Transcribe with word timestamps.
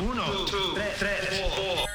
Uno, 0.00 0.46
two, 0.46 0.78
tres, 0.96 1.40
four. 1.40 1.88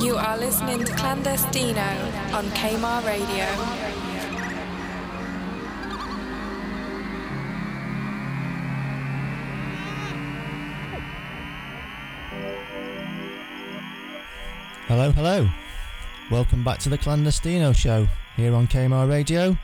You 0.00 0.16
are 0.16 0.38
listening 0.38 0.84
to 0.84 0.92
Clandestino 0.94 2.32
on 2.32 2.46
KMAH 2.46 3.04
Radio. 3.04 3.44
Hello, 14.86 15.10
hello. 15.12 15.48
Welcome 16.30 16.64
back 16.64 16.78
to 16.78 16.88
the 16.88 16.96
Clandestino 16.96 17.76
Show 17.76 18.08
here 18.36 18.54
on 18.54 18.66
KMAH 18.66 19.10
Radio 19.10 19.58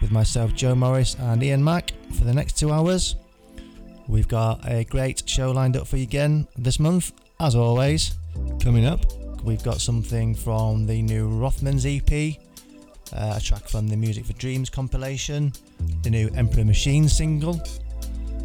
with 0.00 0.10
myself, 0.10 0.54
Joe 0.54 0.74
Morris, 0.74 1.14
and 1.18 1.42
Ian 1.42 1.62
Mack 1.62 1.92
for 2.14 2.24
the 2.24 2.34
next 2.34 2.58
two 2.58 2.72
hours. 2.72 3.16
We've 4.08 4.28
got 4.28 4.66
a 4.66 4.84
great 4.84 5.28
show 5.28 5.50
lined 5.50 5.76
up 5.76 5.86
for 5.86 5.96
you 5.98 6.04
again 6.04 6.46
this 6.56 6.80
month, 6.80 7.12
as 7.40 7.54
always. 7.54 8.14
Coming 8.60 8.86
up, 8.86 9.00
we've 9.44 9.62
got 9.62 9.80
something 9.80 10.34
from 10.34 10.86
the 10.86 11.02
new 11.02 11.28
Rothmans 11.28 11.84
EP, 11.84 12.38
uh, 13.12 13.34
a 13.36 13.40
track 13.40 13.68
from 13.68 13.88
the 13.88 13.96
Music 13.96 14.24
for 14.24 14.32
Dreams 14.34 14.70
compilation, 14.70 15.52
the 16.02 16.10
new 16.10 16.30
Emperor 16.34 16.64
Machine 16.64 17.08
single, 17.08 17.60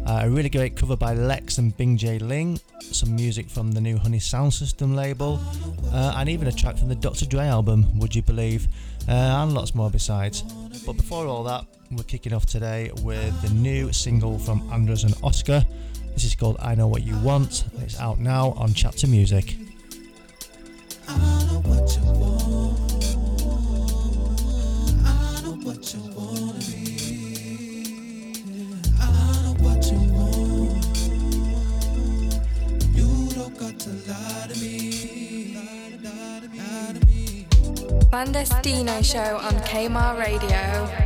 uh, 0.06 0.20
a 0.24 0.30
really 0.30 0.50
great 0.50 0.76
cover 0.76 0.96
by 0.96 1.14
Lex 1.14 1.56
and 1.58 1.74
Bing 1.76 1.96
Ji 1.96 2.18
Ling, 2.18 2.60
some 2.80 3.16
music 3.16 3.48
from 3.48 3.72
the 3.72 3.80
new 3.80 3.96
Honey 3.96 4.18
Sound 4.18 4.52
System 4.52 4.94
label, 4.94 5.40
uh, 5.92 6.14
and 6.16 6.28
even 6.28 6.46
a 6.48 6.52
track 6.52 6.76
from 6.76 6.88
the 6.88 6.94
Dr. 6.94 7.24
Dre 7.24 7.46
album, 7.46 7.98
Would 7.98 8.14
You 8.14 8.22
Believe, 8.22 8.68
uh, 9.08 9.12
and 9.12 9.54
lots 9.54 9.74
more 9.74 9.90
besides. 9.90 10.44
But 10.86 10.98
before 10.98 11.26
all 11.26 11.44
that, 11.44 11.64
we're 11.90 12.02
kicking 12.02 12.34
off 12.34 12.44
today 12.44 12.90
with 13.02 13.40
the 13.40 13.48
new 13.54 13.90
single 13.92 14.38
from 14.38 14.68
Anders 14.70 15.04
and 15.04 15.14
Oscar. 15.22 15.64
This 16.12 16.24
is 16.24 16.34
called 16.34 16.56
I 16.60 16.74
Know 16.74 16.88
What 16.88 17.02
You 17.02 17.16
Want. 17.20 17.64
It's 17.78 17.98
out 17.98 18.18
now 18.18 18.52
on 18.52 18.74
Chapter 18.74 19.06
Music. 19.06 19.56
Clandestino 38.14 39.02
Show 39.02 39.38
on 39.42 39.54
KMAH 39.66 40.16
Radio. 40.16 41.03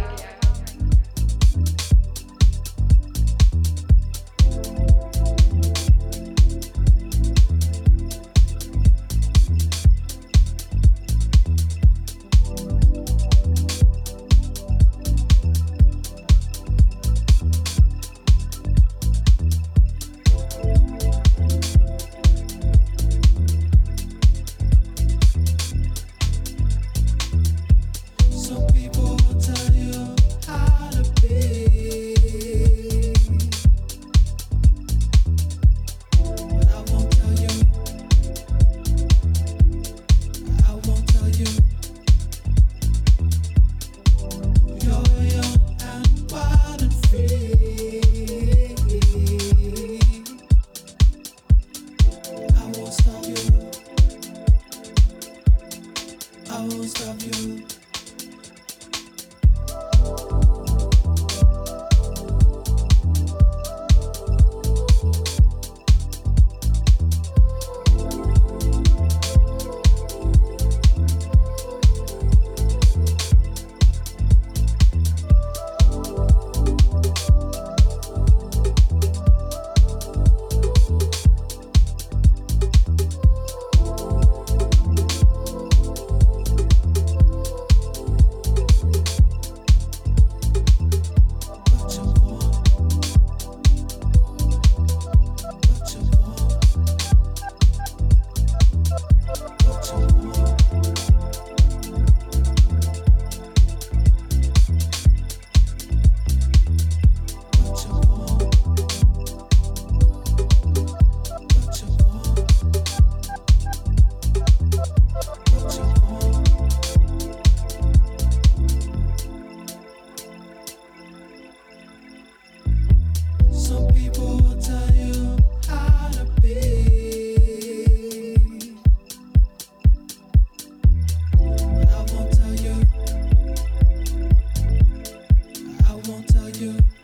you 136.60 136.97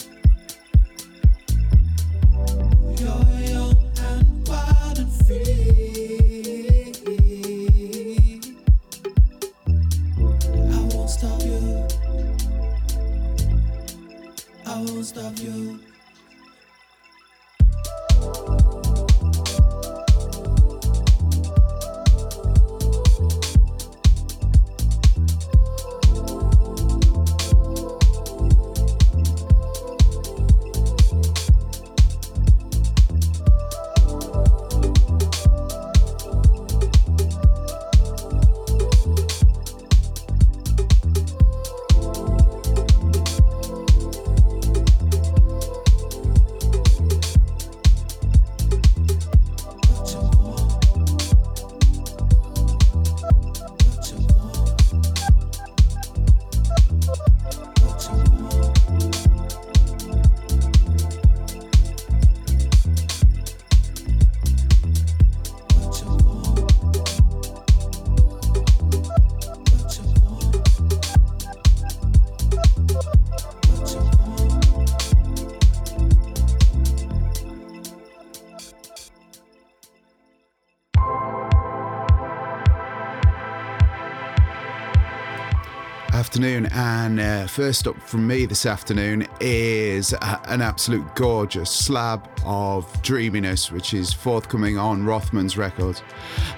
first 87.47 87.87
up 87.87 88.01
from 88.01 88.27
me 88.27 88.47
this 88.47 88.67
afternoon 88.67 89.27
is 89.41 90.15
uh, 90.15 90.39
an 90.47 90.61
absolute 90.61 91.05
gorgeous 91.15 91.71
slab 91.71 92.29
of 92.45 92.87
dreaminess, 93.03 93.71
which 93.73 93.95
is 93.95 94.13
forthcoming 94.13 94.79
on 94.79 95.05
Rothman's 95.05 95.57
record. 95.57 96.01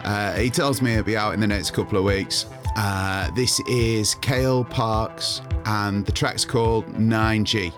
Uh, 0.05 0.35
he 0.35 0.51
tells 0.51 0.83
me 0.83 0.93
it'll 0.93 1.05
be 1.05 1.17
out 1.17 1.35
in 1.35 1.41
the 1.41 1.47
next 1.47 1.73
couple 1.73 1.99
of 1.99 2.05
weeks. 2.05 2.47
Uh, 2.77 3.31
this 3.33 3.61
is 3.69 4.15
Kale 4.17 4.65
Parks, 4.65 5.41
and 5.65 6.05
the 6.05 6.13
track's 6.13 6.45
called 6.45 6.87
9G. 6.95 7.73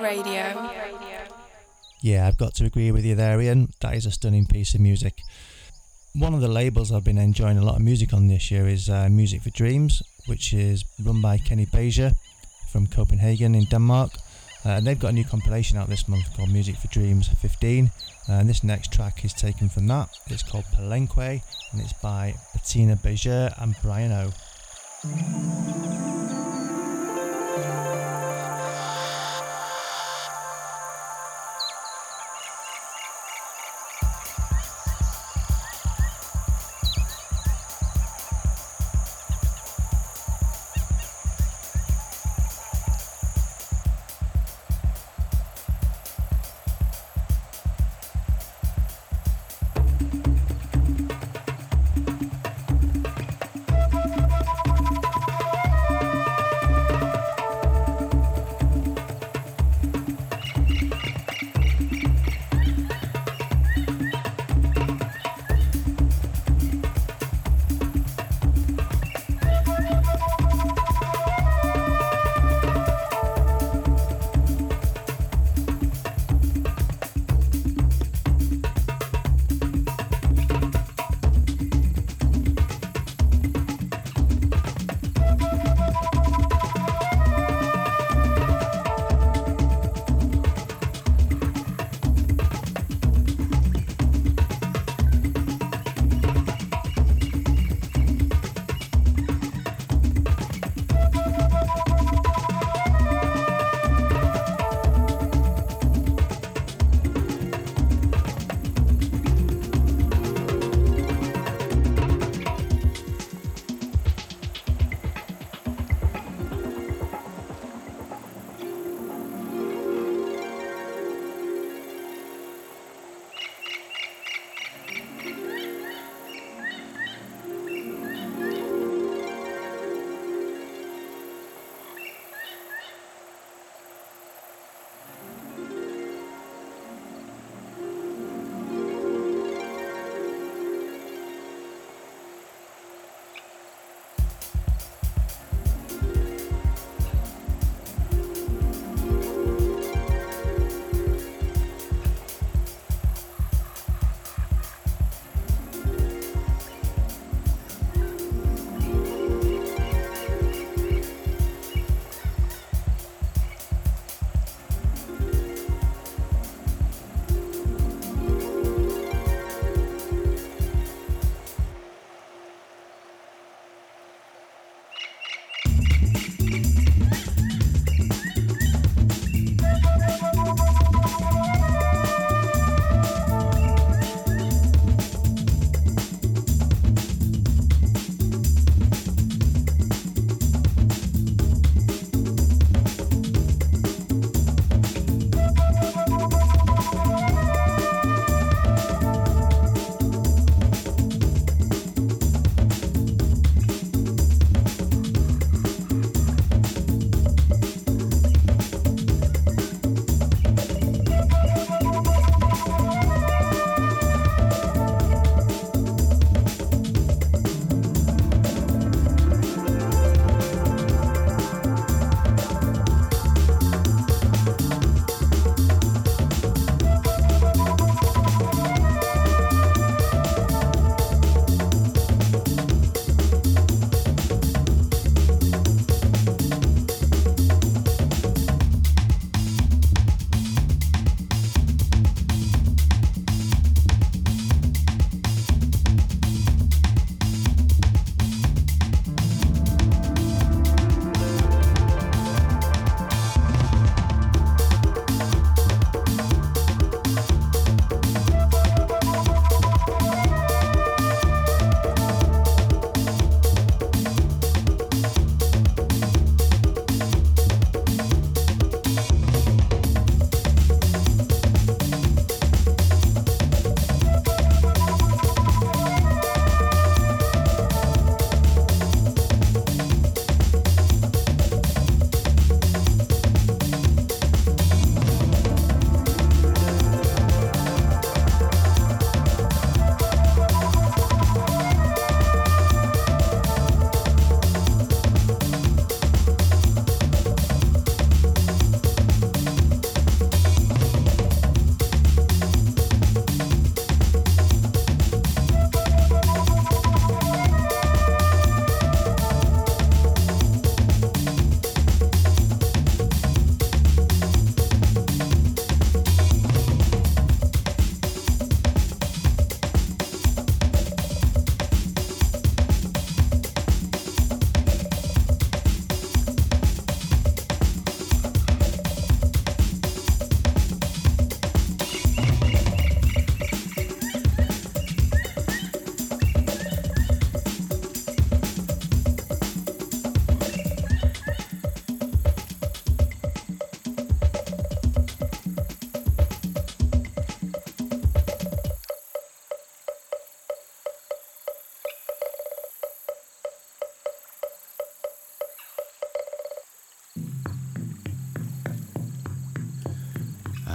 Radio. 0.00 0.70
Yeah, 2.02 2.26
I've 2.26 2.36
got 2.36 2.54
to 2.54 2.64
agree 2.64 2.90
with 2.90 3.04
you 3.04 3.14
there, 3.14 3.40
Ian. 3.40 3.72
That 3.80 3.94
is 3.94 4.06
a 4.06 4.10
stunning 4.10 4.46
piece 4.46 4.74
of 4.74 4.80
music. 4.80 5.14
One 6.14 6.34
of 6.34 6.40
the 6.40 6.48
labels 6.48 6.92
I've 6.92 7.04
been 7.04 7.18
enjoying 7.18 7.58
a 7.58 7.64
lot 7.64 7.76
of 7.76 7.82
music 7.82 8.12
on 8.12 8.28
this 8.28 8.50
year 8.50 8.68
is 8.68 8.88
uh, 8.88 9.08
Music 9.08 9.42
for 9.42 9.50
Dreams, 9.50 10.02
which 10.26 10.52
is 10.52 10.84
run 11.02 11.20
by 11.20 11.38
Kenny 11.38 11.66
Bager 11.66 12.14
from 12.70 12.86
Copenhagen 12.86 13.54
in 13.54 13.64
Denmark. 13.64 14.10
Uh, 14.66 14.70
and 14.70 14.86
they've 14.86 14.98
got 14.98 15.10
a 15.10 15.14
new 15.14 15.24
compilation 15.24 15.76
out 15.76 15.88
this 15.88 16.08
month 16.08 16.34
called 16.36 16.50
Music 16.50 16.76
for 16.76 16.88
Dreams 16.88 17.28
15. 17.28 17.90
Uh, 18.28 18.32
and 18.32 18.48
this 18.48 18.64
next 18.64 18.92
track 18.92 19.24
is 19.24 19.32
taken 19.32 19.68
from 19.68 19.86
that. 19.88 20.08
It's 20.26 20.42
called 20.42 20.64
Palenque 20.74 21.42
and 21.72 21.80
it's 21.80 21.92
by 21.94 22.34
Bettina 22.52 22.96
Beja 22.96 23.54
and 23.62 23.74
Brian 23.82 24.12
O. 24.12 24.32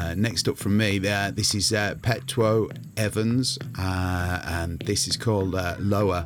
Uh, 0.09 0.15
next 0.15 0.47
up 0.47 0.57
from 0.57 0.75
me, 0.75 0.97
uh, 1.07 1.29
this 1.29 1.53
is 1.53 1.71
uh, 1.71 1.93
Petwo 2.01 2.75
Evans, 2.97 3.59
uh, 3.77 4.41
and 4.43 4.79
this 4.79 5.07
is 5.07 5.15
called 5.15 5.53
Lower, 5.77 6.21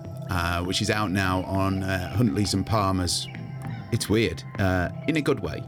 which 0.63 0.81
is 0.81 0.89
out 0.89 1.11
now 1.11 1.43
on 1.43 1.81
Huntley's 1.81 2.53
and 2.53 2.65
Palmer's. 2.65 3.27
It's 3.91 4.07
weird, 4.07 4.41
in 5.09 5.17
a 5.17 5.21
good 5.21 5.41
way. 5.41 5.61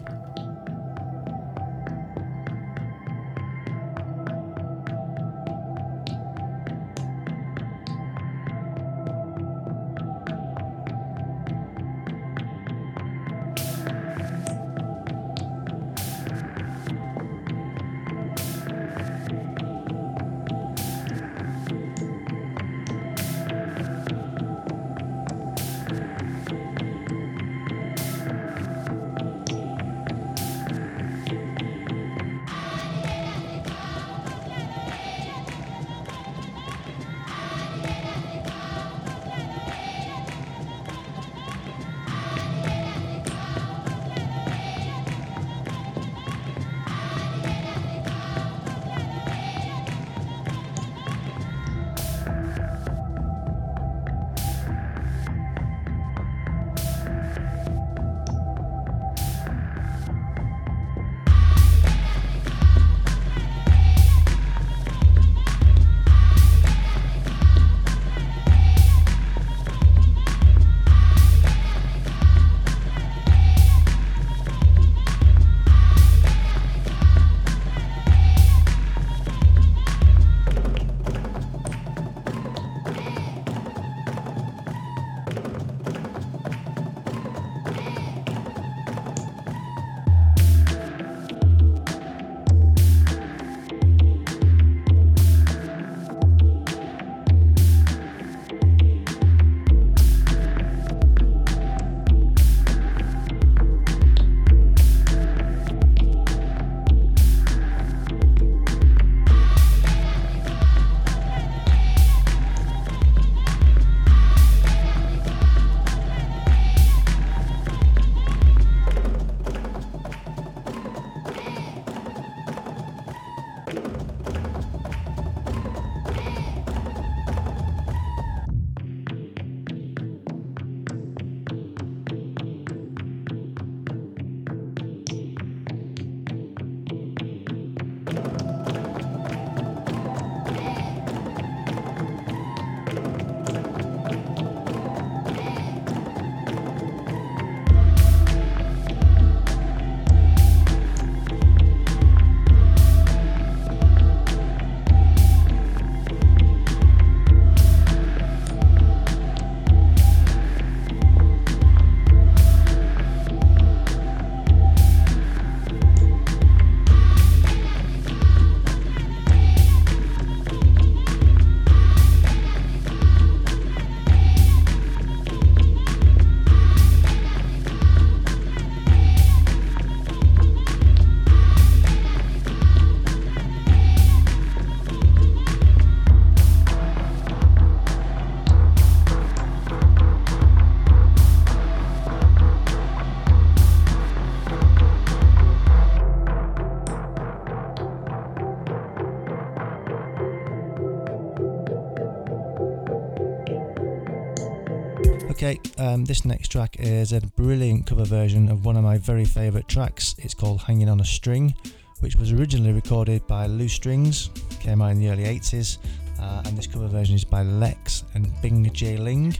Okay, 205.36 205.60
um, 205.78 206.06
this 206.06 206.24
next 206.24 206.48
track 206.48 206.78
is 206.80 207.12
a 207.12 207.20
brilliant 207.20 207.86
cover 207.86 208.06
version 208.06 208.50
of 208.50 208.64
one 208.64 208.78
of 208.78 208.86
my 208.86 208.98
very 208.98 209.26
favourite 209.26 209.68
tracks. 209.68 210.16
It's 210.20 210.34
called 210.34 210.62
Hanging 210.62 210.88
on 210.88 211.02
a 211.02 211.06
String, 211.06 211.54
which 212.00 212.16
was 212.16 212.32
originally 212.32 212.72
recorded 212.72 213.28
by 213.28 213.48
Loose 213.48 213.74
Strings, 213.74 214.30
came 214.62 214.82
out 214.82 214.92
in 214.92 215.00
the 215.00 215.10
early 215.10 215.26
80s, 215.26 215.80
uh, 216.22 216.42
and 216.46 216.58
this 216.58 216.68
cover 216.68 216.88
version 216.88 217.16
is 217.16 217.26
by 217.26 217.44
Lex 217.44 218.06
and 218.14 218.32
Bing 218.42 218.72
Ji 218.72 218.96
Ling. 218.96 219.36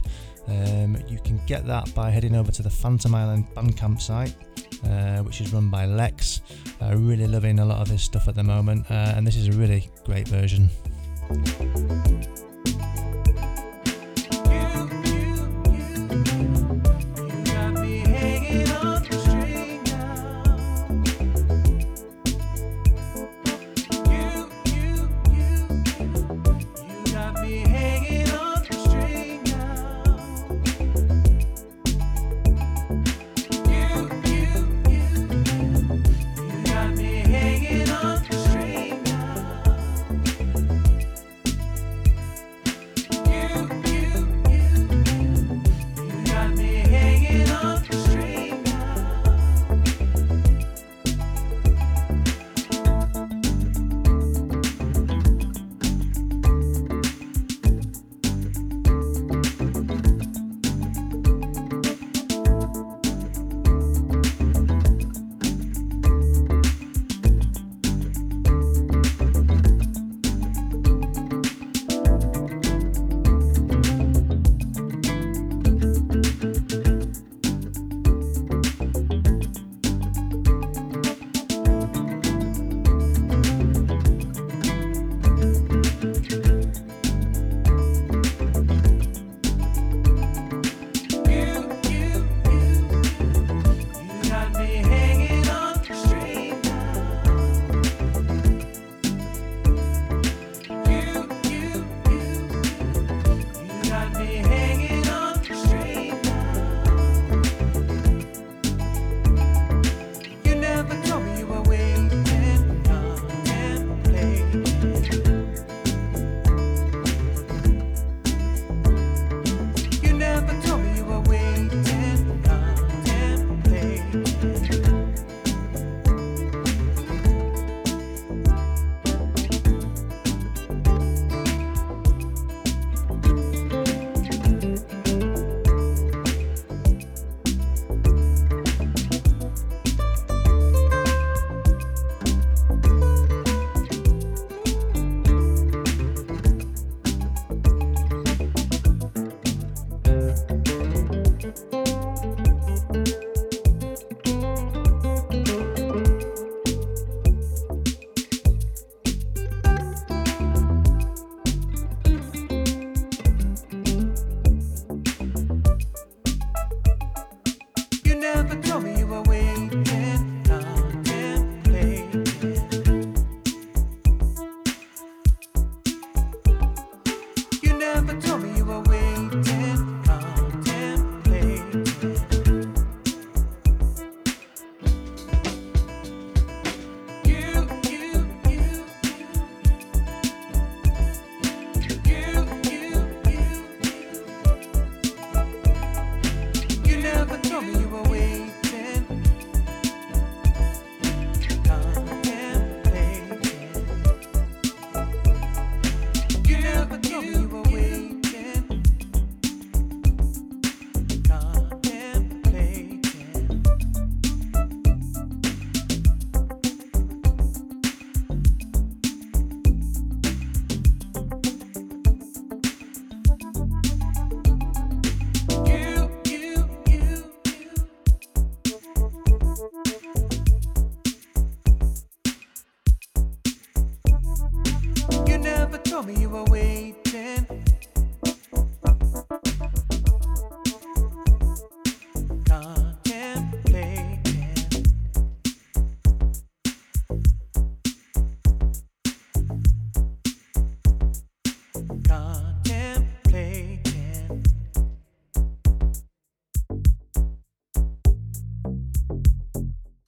Um, 0.48 0.98
you 1.08 1.18
can 1.24 1.40
get 1.46 1.66
that 1.66 1.94
by 1.94 2.10
heading 2.10 2.36
over 2.36 2.52
to 2.52 2.62
the 2.62 2.68
Phantom 2.68 3.14
Island 3.14 3.46
Bandcamp 3.54 3.98
site, 4.02 4.34
uh, 4.84 5.22
which 5.22 5.40
is 5.40 5.50
run 5.54 5.70
by 5.70 5.86
Lex. 5.86 6.42
Uh, 6.82 6.94
really 6.94 7.26
loving 7.26 7.60
a 7.60 7.64
lot 7.64 7.80
of 7.80 7.88
his 7.88 8.02
stuff 8.02 8.28
at 8.28 8.34
the 8.34 8.44
moment, 8.44 8.84
uh, 8.90 9.14
and 9.16 9.26
this 9.26 9.36
is 9.36 9.48
a 9.48 9.52
really 9.52 9.88
great 10.04 10.28
version. 10.28 10.68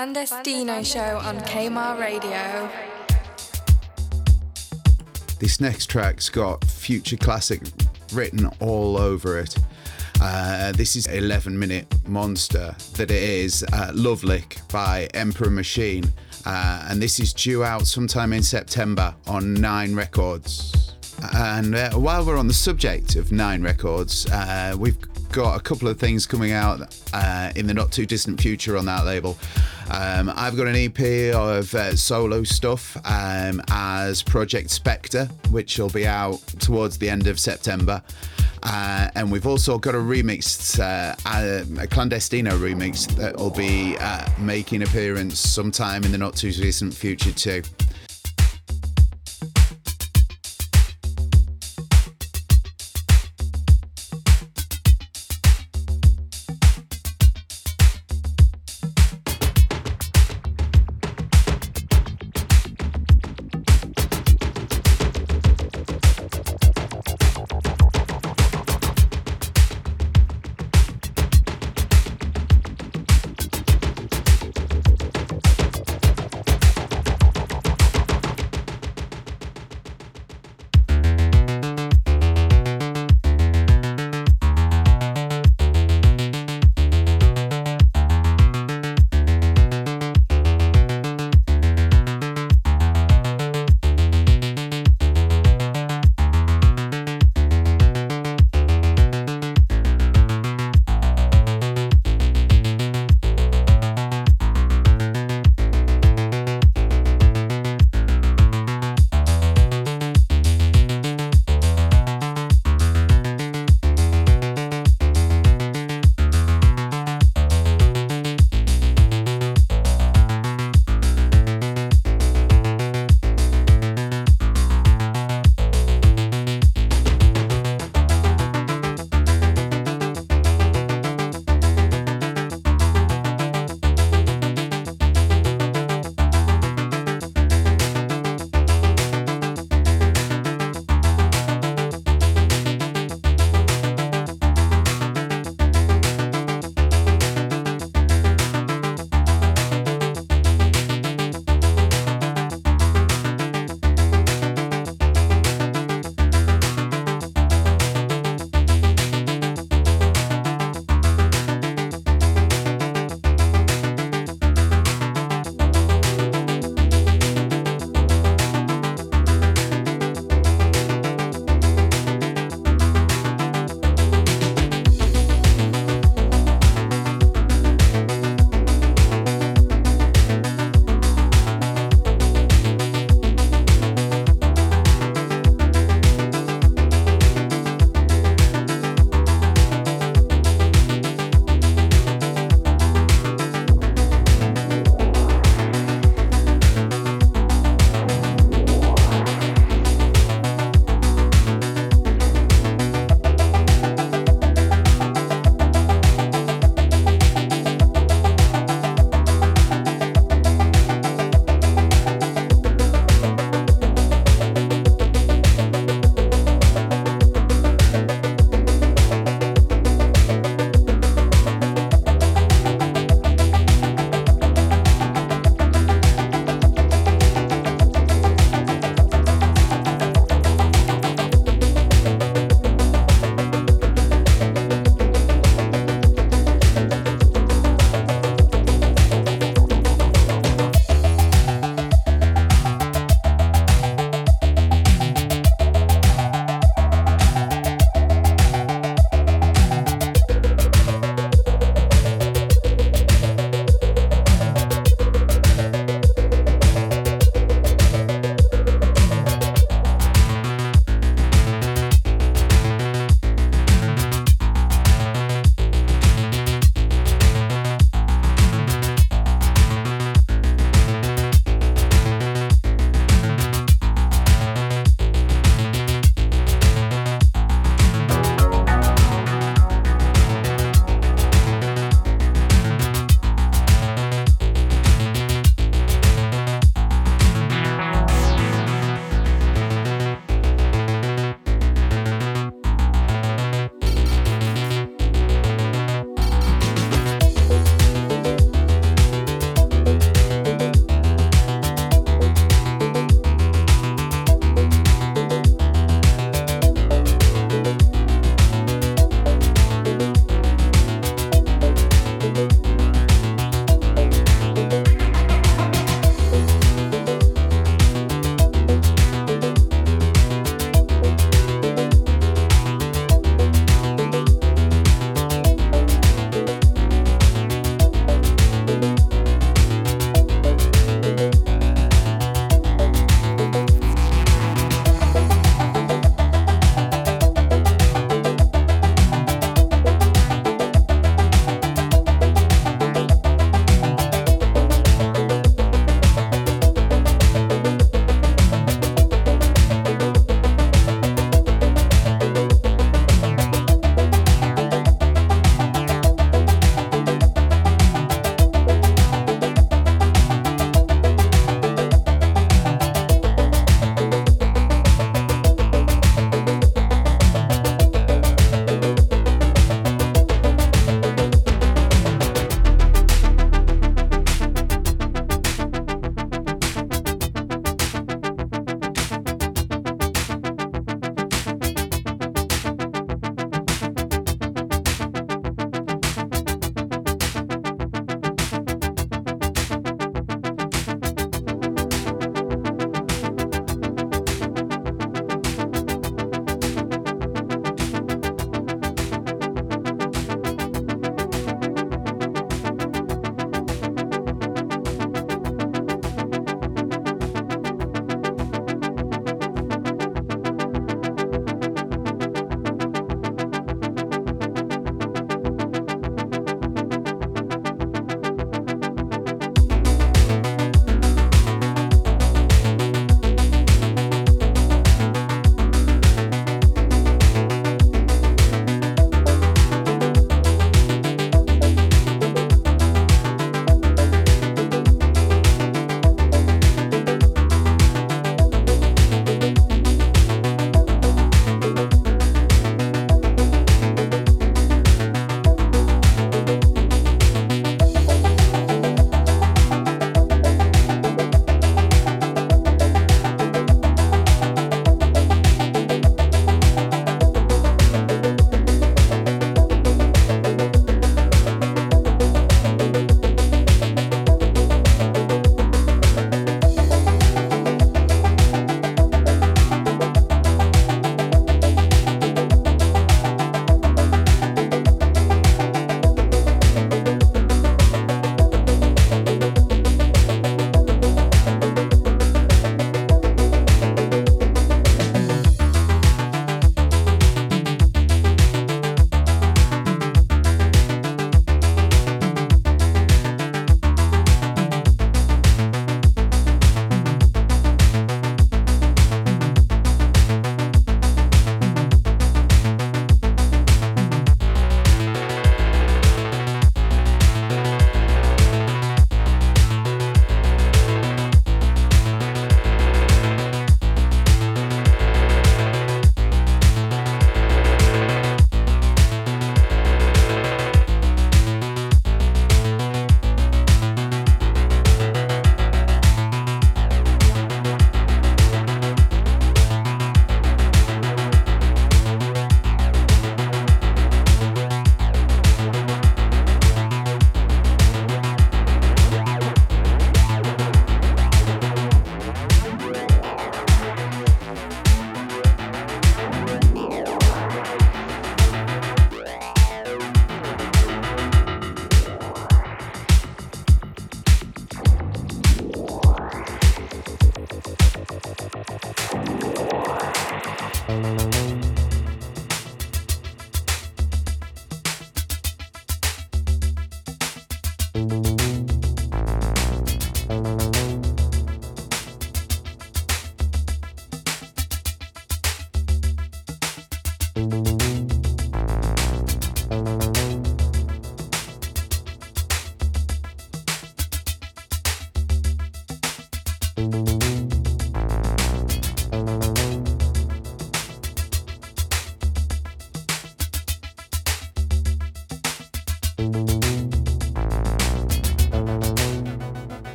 Clandestino 0.00 0.82
show 0.82 1.18
on 1.18 1.38
KMAH 1.40 2.00
Radio. 2.00 2.70
This 5.38 5.60
next 5.60 5.90
track's 5.90 6.30
got 6.30 6.64
future 6.64 7.18
classic 7.18 7.60
written 8.14 8.46
all 8.60 8.96
over 8.96 9.38
it. 9.38 9.58
Uh, 10.18 10.72
this 10.72 10.96
is 10.96 11.06
11 11.08 11.58
minute 11.58 11.86
monster 12.08 12.74
that 12.94 13.10
it 13.10 13.22
is 13.22 13.62
uh, 13.74 13.90
Love 13.92 14.24
Lick 14.24 14.56
by 14.72 15.06
Emperor 15.12 15.50
Machine. 15.50 16.10
Uh, 16.46 16.86
and 16.88 17.02
this 17.02 17.20
is 17.20 17.34
due 17.34 17.62
out 17.62 17.86
sometime 17.86 18.32
in 18.32 18.42
September 18.42 19.14
on 19.26 19.52
Nine 19.52 19.94
Records. 19.94 20.94
And 21.34 21.74
uh, 21.74 21.90
while 21.90 22.24
we're 22.24 22.38
on 22.38 22.48
the 22.48 22.54
subject 22.54 23.16
of 23.16 23.32
Nine 23.32 23.62
Records, 23.62 24.24
uh, 24.30 24.74
we've 24.78 24.96
got 25.30 25.58
a 25.58 25.62
couple 25.62 25.88
of 25.88 25.98
things 25.98 26.26
coming 26.26 26.52
out 26.52 26.80
uh, 27.12 27.52
in 27.54 27.66
the 27.66 27.74
not 27.74 27.92
too 27.92 28.06
distant 28.06 28.40
future 28.40 28.78
on 28.78 28.86
that 28.86 29.04
label. 29.04 29.36
Um, 29.92 30.32
I've 30.36 30.56
got 30.56 30.68
an 30.68 30.76
EP 30.76 31.34
of 31.34 31.74
uh, 31.74 31.96
solo 31.96 32.44
stuff 32.44 32.96
um, 33.04 33.60
as 33.70 34.22
Project 34.22 34.70
Spectre, 34.70 35.26
which 35.50 35.78
will 35.78 35.90
be 35.90 36.06
out 36.06 36.38
towards 36.60 36.98
the 36.98 37.10
end 37.10 37.26
of 37.26 37.40
September. 37.40 38.00
Uh, 38.62 39.08
and 39.14 39.32
we've 39.32 39.46
also 39.46 39.78
got 39.78 39.94
a 39.94 39.98
remix, 39.98 40.78
uh, 40.78 41.14
a, 41.26 41.60
a 41.82 41.86
clandestino 41.86 42.52
remix 42.52 43.08
that 43.16 43.36
will 43.36 43.50
be 43.50 43.96
uh, 43.98 44.28
making 44.38 44.82
appearance 44.82 45.38
sometime 45.40 46.04
in 46.04 46.12
the 46.12 46.18
not 46.18 46.36
too 46.36 46.52
distant 46.52 46.94
future 46.94 47.32
too. 47.32 47.62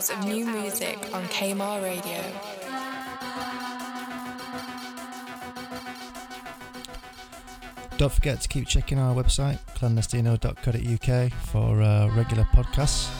Hours 0.00 0.08
of 0.08 0.24
new 0.24 0.46
music 0.46 0.96
on 1.12 1.22
KMAH 1.24 1.82
Radio. 1.82 2.22
Don't 7.98 8.10
forget 8.10 8.40
to 8.40 8.48
keep 8.48 8.66
checking 8.66 8.98
our 8.98 9.14
website, 9.14 9.58
clandestino.co.uk, 9.74 11.32
for 11.50 11.82
uh, 11.82 12.08
regular 12.16 12.44
podcasts. 12.44 13.10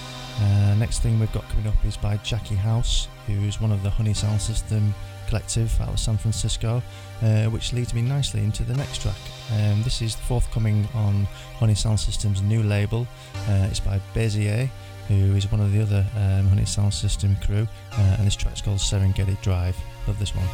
Uh, 0.40 0.74
next 0.76 1.00
thing 1.00 1.20
we've 1.20 1.30
got 1.32 1.46
coming 1.50 1.66
up 1.66 1.84
is 1.84 1.98
by 1.98 2.16
Jackie 2.18 2.54
House, 2.54 3.08
who's 3.26 3.60
one 3.60 3.72
of 3.72 3.82
the 3.82 3.90
Honey 3.90 4.14
Sound 4.14 4.40
System 4.40 4.94
collective 5.28 5.78
out 5.82 5.90
of 5.90 6.00
San 6.00 6.16
Francisco, 6.16 6.82
uh, 7.20 7.44
which 7.46 7.74
leads 7.74 7.92
me 7.92 8.00
nicely 8.00 8.40
into 8.40 8.64
the 8.64 8.74
next 8.74 9.02
track. 9.02 9.18
Um, 9.52 9.82
this 9.82 10.00
is 10.00 10.14
forthcoming 10.14 10.88
on 10.94 11.26
Honey 11.58 11.74
Sound 11.74 12.00
System's 12.00 12.40
new 12.40 12.62
label. 12.62 13.06
Uh, 13.48 13.68
it's 13.70 13.80
by 13.80 14.00
Bezier, 14.14 14.70
who 15.10 15.34
is 15.36 15.50
one 15.50 15.60
of 15.60 15.72
the 15.72 15.82
other 15.82 16.06
um, 16.16 16.46
Honey 16.48 16.64
Sound 16.64 16.94
System 16.94 17.36
crew, 17.44 17.66
uh, 17.92 18.16
and 18.18 18.26
this 18.26 18.36
track's 18.36 18.62
called 18.62 18.78
Serengeti 18.78 19.40
Drive. 19.42 19.76
Love 20.06 20.18
this 20.18 20.34
one. 20.34 20.46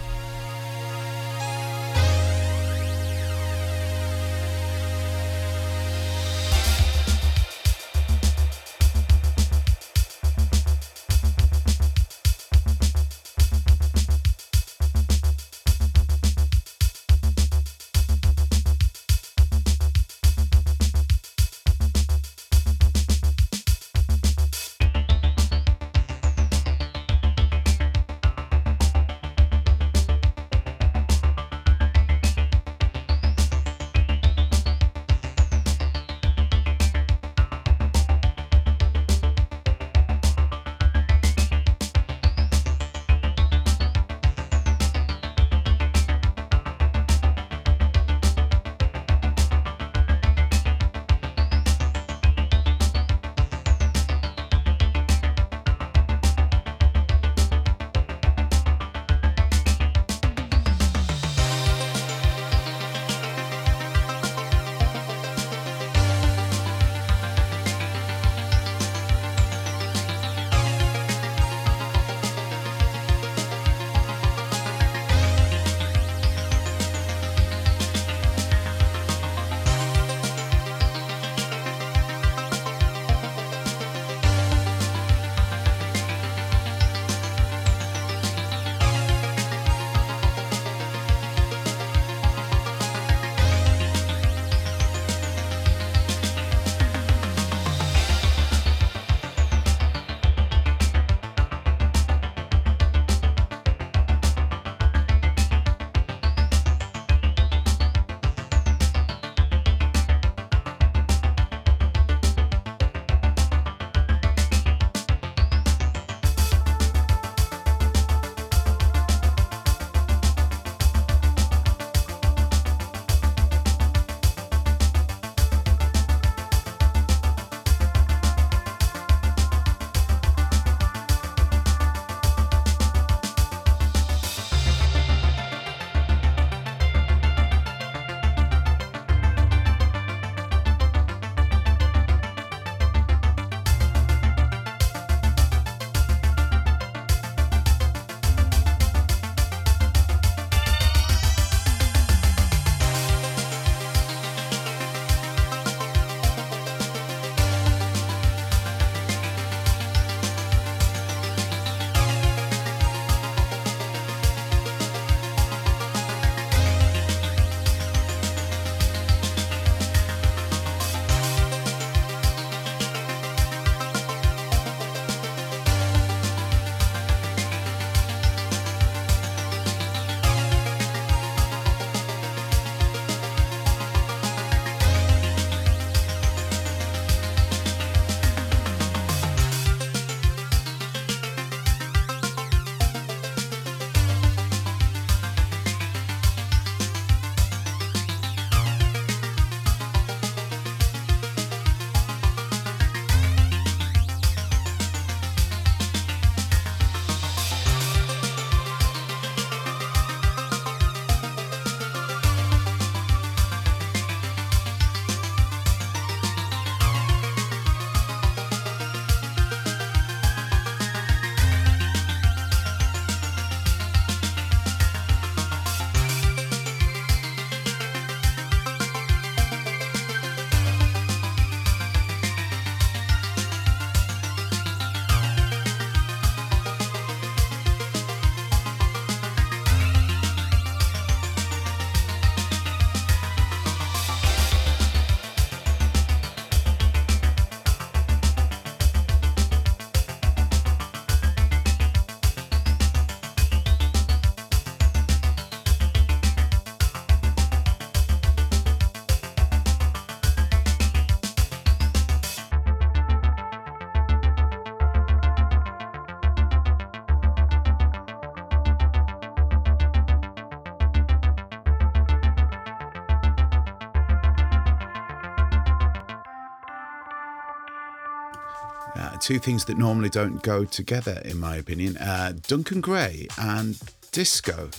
Two 279.27 279.41
things 279.41 279.64
that 279.64 279.77
normally 279.77 280.09
don't 280.09 280.41
go 280.45 280.64
together, 280.64 281.20
in 281.24 281.37
my 281.41 281.57
opinion. 281.57 281.97
Uh, 281.97 282.33
Duncan 282.47 282.81
Gray 282.81 283.27
and 283.41 283.77
disco. 284.12 284.70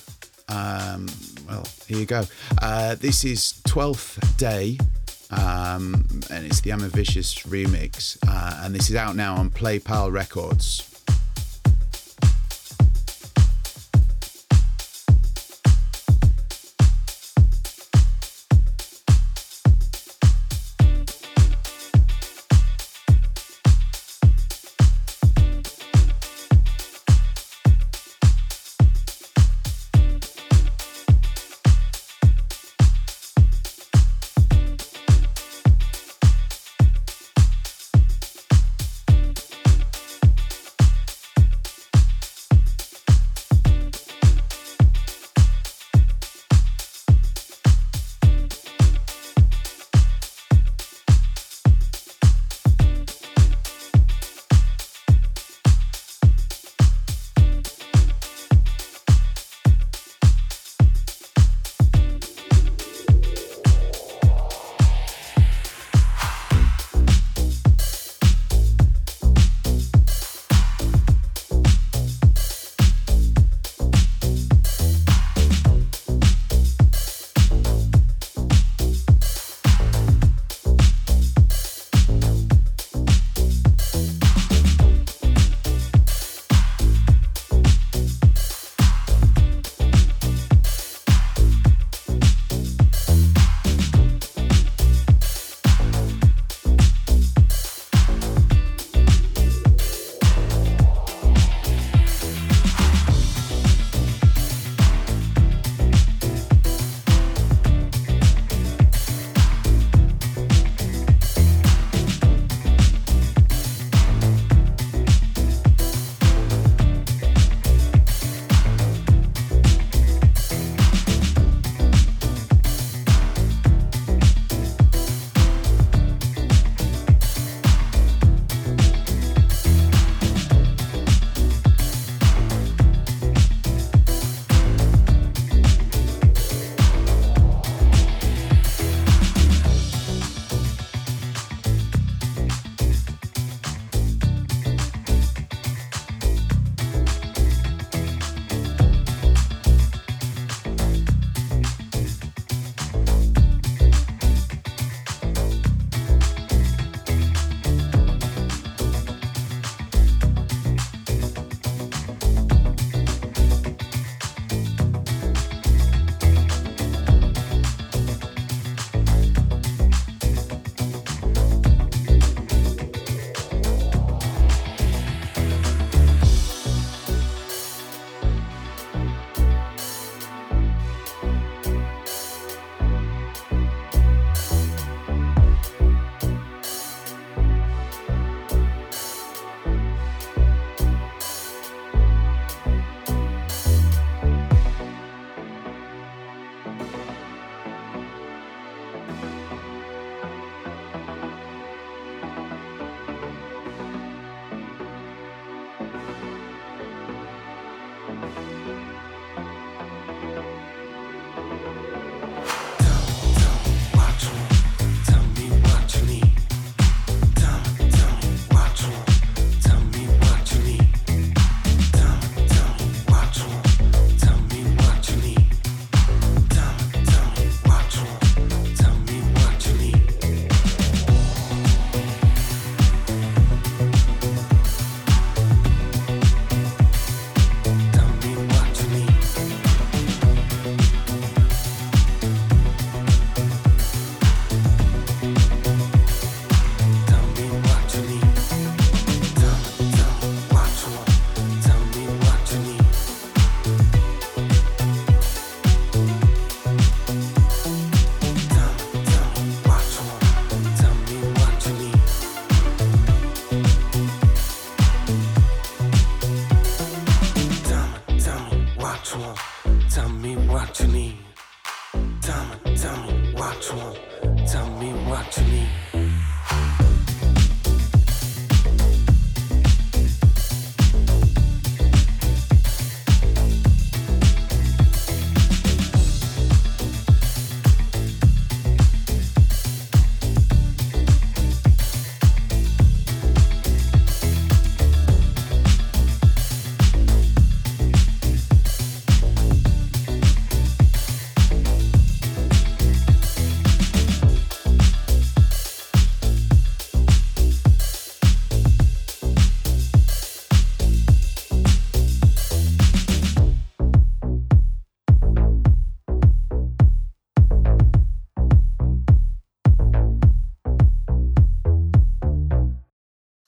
Um, 0.48 1.08
well, 1.46 1.68
here 1.86 1.98
you 1.98 2.06
go. 2.06 2.24
Uh, 2.62 2.96
this 2.96 3.26
is 3.26 3.62
12th 3.68 4.38
Day, 4.38 4.78
um, 5.32 6.06
and 6.32 6.46
it's 6.46 6.62
the 6.62 6.70
Amavicious 6.70 7.46
remix. 7.46 8.18
Uh, 8.26 8.62
and 8.64 8.74
this 8.74 8.90
is 8.90 8.96
out 8.96 9.18
now 9.18 9.36
on 9.36 9.50
PlayPal 9.50 10.14
Records. 10.14 10.87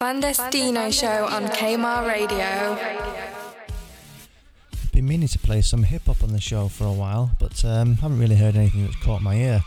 Clandestino 0.10 0.92
show 0.92 1.28
on 1.28 1.46
KMAH 1.50 2.08
Radio. 2.08 2.76
Been 4.92 5.08
meaning 5.08 5.28
to 5.28 5.38
play 5.38 5.62
some 5.62 5.84
hip 5.84 6.08
hop 6.08 6.24
on 6.24 6.34
the 6.34 6.42
show 6.42 6.68
for 6.68 6.86
a 6.86 6.92
while, 6.92 7.30
but 7.40 7.64
um, 7.64 7.94
haven't 7.94 8.18
really 8.18 8.36
heard 8.36 8.56
anything 8.56 8.86
that's 8.86 8.96
caught 9.04 9.22
my 9.22 9.36
ear. 9.36 9.62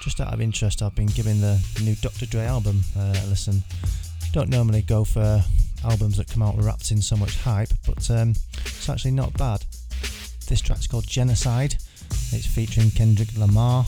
Just 0.00 0.20
out 0.20 0.32
of 0.32 0.40
interest, 0.40 0.82
I've 0.82 0.94
been 0.94 1.08
giving 1.08 1.40
the 1.40 1.60
new 1.82 1.96
Dr. 1.96 2.26
Dre 2.26 2.44
album 2.44 2.82
uh, 2.96 3.12
a 3.24 3.26
listen. 3.26 3.64
Don't 4.32 4.48
normally 4.48 4.82
go 4.82 5.02
for 5.02 5.42
albums 5.84 6.16
that 6.18 6.28
come 6.28 6.44
out 6.44 6.54
wrapped 6.62 6.92
in 6.92 7.02
so 7.02 7.16
much 7.16 7.36
hype, 7.38 7.70
but 7.84 8.08
um, 8.08 8.34
it's 8.64 8.88
actually 8.88 9.10
not 9.10 9.36
bad. 9.36 9.64
This 10.46 10.60
track's 10.60 10.86
called 10.86 11.08
Genocide. 11.08 11.74
It's 12.30 12.46
featuring 12.46 12.92
Kendrick 12.92 13.36
Lamar, 13.36 13.84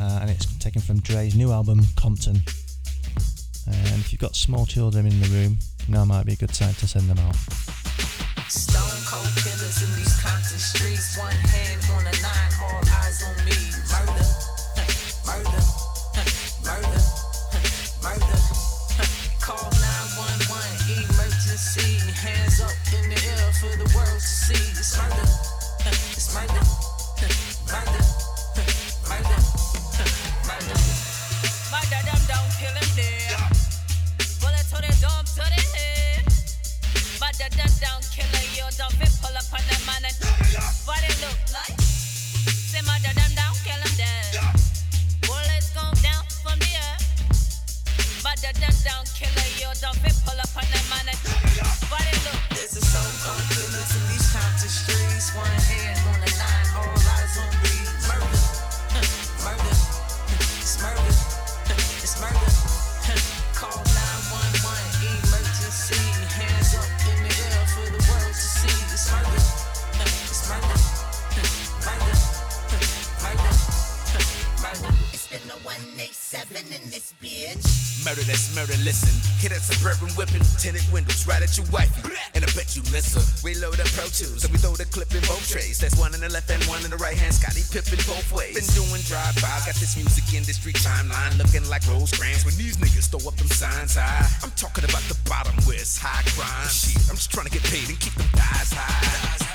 uh, 0.00 0.18
and 0.22 0.30
it's 0.30 0.46
taken 0.56 0.80
from 0.80 1.00
Dre's 1.00 1.36
new 1.36 1.52
album 1.52 1.82
Compton. 1.94 2.40
And 3.66 3.98
if 3.98 4.12
you've 4.12 4.20
got 4.20 4.36
small 4.36 4.64
children 4.64 5.06
in 5.06 5.20
the 5.20 5.28
room, 5.28 5.58
now 5.88 6.04
might 6.04 6.24
be 6.24 6.32
a 6.34 6.36
good 6.36 6.52
time 6.54 6.74
to 6.74 6.86
send 6.86 7.10
them 7.10 7.18
out. 7.18 7.36
Stone 8.48 9.02
cold 9.06 9.26
killers 9.42 9.82
in 9.82 9.90
these 9.98 10.14
Compton 10.22 10.58
streets. 10.58 11.18
One 11.18 11.34
hand 11.34 11.82
on 11.90 12.06
a 12.06 12.14
nine, 12.22 12.52
all 12.62 12.78
eyes 13.02 13.22
on 13.26 13.34
me. 13.44 13.58
Murder, 13.90 14.28
murder, 15.26 15.62
murder, 16.62 17.02
murder. 18.06 18.38
Call 19.42 19.66
911, 19.66 21.10
emergency. 21.10 21.98
Hands 22.22 22.60
up 22.62 22.70
in 22.94 23.10
the 23.10 23.18
air 23.18 23.50
for 23.58 23.74
the 23.82 23.88
world 23.98 24.20
to 24.22 24.34
see. 24.46 24.54
It's 24.78 24.94
murder, 24.94 25.26
suburban 79.66 80.14
whipping, 80.14 80.42
tinted 80.62 80.86
windows 80.94 81.26
right 81.26 81.42
at 81.42 81.50
your 81.58 81.66
wifey. 81.74 82.14
And 82.34 82.46
I 82.46 82.48
bet 82.54 82.78
you 82.78 82.82
miss 82.94 83.18
her. 83.18 83.24
We 83.42 83.58
load 83.58 83.82
up 83.82 83.90
Pro 83.98 84.06
Tools, 84.06 84.46
so 84.46 84.48
we 84.52 84.58
throw 84.62 84.78
the 84.78 84.86
clip 84.86 85.10
in 85.10 85.20
both 85.26 85.42
trays. 85.50 85.82
That's 85.82 85.98
one 85.98 86.14
in 86.14 86.20
the 86.22 86.30
left 86.30 86.50
and 86.50 86.62
one 86.70 86.84
in 86.86 86.90
the 86.90 87.00
right 87.02 87.18
hand. 87.18 87.34
Scottie 87.34 87.66
Pippen 87.66 87.98
both 88.06 88.30
ways. 88.30 88.54
Been 88.54 88.70
doing 88.86 89.02
drive-bys, 89.10 89.66
got 89.66 89.74
this 89.82 89.98
music 89.98 90.30
industry 90.30 90.72
timeline 90.72 91.34
looking 91.38 91.66
like 91.66 91.82
Rosecrans 91.90 92.46
when 92.46 92.54
these 92.54 92.78
niggas 92.78 93.10
throw 93.10 93.26
up 93.26 93.34
them 93.36 93.50
signs 93.50 93.96
high. 93.98 94.26
I'm 94.44 94.54
talking 94.54 94.84
about 94.84 95.02
the 95.10 95.18
bottom 95.26 95.54
where 95.66 95.76
it's 95.76 95.98
high 95.98 96.22
crime. 96.38 96.70
Shit, 96.70 97.02
I'm 97.10 97.16
just 97.18 97.32
trying 97.32 97.46
to 97.46 97.52
get 97.52 97.64
paid 97.66 97.88
and 97.88 97.98
keep 97.98 98.14
them 98.14 98.30
thighs 98.38 98.72
high. 98.72 99.45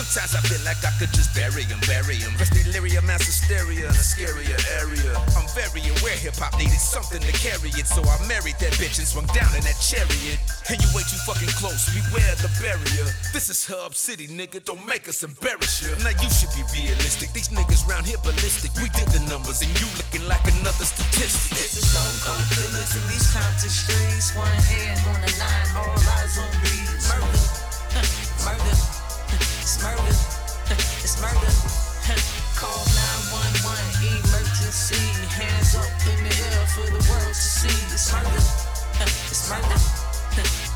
Sometimes 0.00 0.32
I 0.32 0.40
feel 0.48 0.64
like 0.64 0.80
I 0.80 0.96
could 0.96 1.12
just 1.12 1.28
bury 1.36 1.68
him, 1.68 1.76
bury 1.84 2.16
him. 2.16 2.32
Rest 2.40 2.56
delirium, 2.56 3.04
mass 3.04 3.20
hysteria 3.20 3.84
in 3.84 3.92
a 3.92 4.00
scarier 4.00 4.56
area. 4.80 5.12
I'm 5.36 5.44
very 5.52 5.84
aware 6.00 6.16
hip 6.16 6.40
hop 6.40 6.56
needed 6.56 6.80
something 6.80 7.20
to 7.20 7.34
carry 7.36 7.68
it, 7.76 7.84
so 7.84 8.00
I 8.08 8.16
married 8.24 8.56
that 8.64 8.72
bitch 8.80 8.96
and 8.96 9.04
swung 9.04 9.28
down 9.36 9.52
in 9.52 9.60
that 9.68 9.76
chariot. 9.76 10.40
And 10.72 10.80
you 10.80 10.88
way 10.96 11.04
too 11.04 11.20
fucking 11.28 11.52
close, 11.52 11.92
beware 11.92 12.32
the 12.40 12.48
barrier. 12.64 13.12
This 13.36 13.52
is 13.52 13.60
Hub 13.68 13.92
City, 13.92 14.24
nigga, 14.24 14.64
don't 14.64 14.80
make 14.88 15.04
us 15.04 15.20
embarrass 15.20 15.84
you. 15.84 15.92
Now 16.00 16.16
you 16.16 16.32
should 16.32 16.56
be 16.56 16.64
realistic, 16.72 17.36
these 17.36 17.52
niggas 17.52 17.84
round 17.84 18.08
here 18.08 18.20
ballistic. 18.24 18.72
We 18.80 18.88
did 18.96 19.12
the 19.12 19.20
numbers 19.28 19.60
and 19.60 19.68
you 19.76 19.88
looking 20.00 20.24
like 20.24 20.48
another 20.48 20.88
statistic. 20.88 21.60
There's 21.60 21.76
a 21.76 21.84
stone 21.84 22.16
cold 22.24 22.40
killers 22.56 22.96
in 22.96 23.04
these 23.12 23.28
Compton 23.36 23.68
streets. 23.68 24.32
One 24.32 24.48
hand 24.64 24.96
on 25.12 25.20
the 25.20 25.32
nine, 25.36 25.68
all 25.76 25.92
eyes 25.92 26.40
on 26.40 26.48
me. 26.64 26.88
Murder, 27.04 27.44
murder, 28.48 28.99
it's 29.82 29.82
murder, 29.82 30.12
it's 31.00 31.16
murder. 31.22 31.52
Call 32.54 32.84
911, 32.84 34.12
emergency. 34.28 35.00
Hands 35.32 35.74
up 35.74 35.88
in 36.04 36.24
the 36.24 36.34
air 36.52 36.66
for 36.66 36.84
the 36.84 37.00
world 37.08 37.28
to 37.28 37.34
see. 37.34 37.68
It's 37.88 38.12
murder, 38.12 38.28
it's 39.00 39.48
murder, 39.48 39.80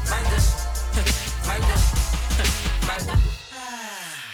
murder, 0.09 0.41
murder, 1.45 1.79
murder. 3.13 3.34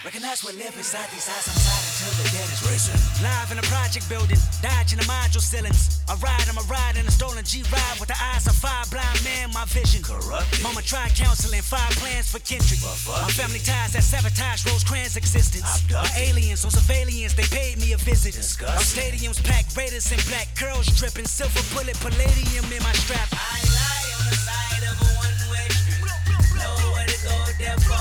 Recognize 0.01 0.41
what 0.43 0.57
live 0.57 0.73
inside 0.81 1.05
these 1.13 1.29
eyes, 1.29 1.45
I'm 1.45 1.53
tired 1.61 1.85
until 1.85 2.13
the 2.17 2.27
dead 2.33 2.49
is 2.49 2.61
risen. 2.65 2.97
Live 3.21 3.53
in 3.53 3.61
a 3.61 3.67
project 3.69 4.09
building, 4.09 4.41
dodging 4.57 4.97
the 4.97 5.05
module 5.05 5.45
ceilings. 5.45 6.01
I 6.09 6.17
ride, 6.17 6.41
I'm 6.49 6.57
a 6.57 6.65
ride 6.65 6.97
in 6.97 7.05
a 7.05 7.13
stolen 7.13 7.45
G-Ride 7.45 8.01
with 8.01 8.09
the 8.09 8.17
eyes 8.17 8.49
of 8.49 8.57
five 8.57 8.89
blind 8.89 9.21
men, 9.21 9.53
my 9.53 9.61
vision. 9.69 10.01
Corrupted. 10.01 10.57
Mama 10.65 10.81
tried 10.81 11.13
counseling, 11.13 11.61
five 11.61 11.93
plans 12.01 12.33
for 12.33 12.41
Kendrick. 12.41 12.81
My 12.81 13.29
family 13.29 13.61
ties 13.61 13.93
that 13.93 14.01
sabotage 14.01 14.65
Rosecrans' 14.65 15.21
existence. 15.21 15.69
My 15.93 16.09
aliens 16.17 16.65
on 16.65 16.73
surveillance, 16.73 17.37
they 17.37 17.45
paid 17.53 17.77
me 17.77 17.93
a 17.93 17.99
visit. 18.01 18.33
Our 18.33 18.81
stadiums 18.81 19.37
packed, 19.45 19.77
Raiders 19.77 20.09
and 20.09 20.17
black, 20.25 20.49
curls 20.57 20.89
dripping, 20.97 21.29
silver 21.29 21.61
bullet, 21.77 21.93
palladium 22.01 22.65
in 22.73 22.81
my 22.81 22.93
strap. 23.05 23.29
I 23.37 23.61
lie 23.69 24.09
on 24.17 24.25
the 24.25 24.37
side 24.49 24.81
of 24.81 24.97
a 24.97 25.09
one-way 25.21 25.69
street. 25.69 26.09
Nowhere 26.57 27.05
to 27.05 27.17
go, 27.21 27.37
therefore 27.61 28.00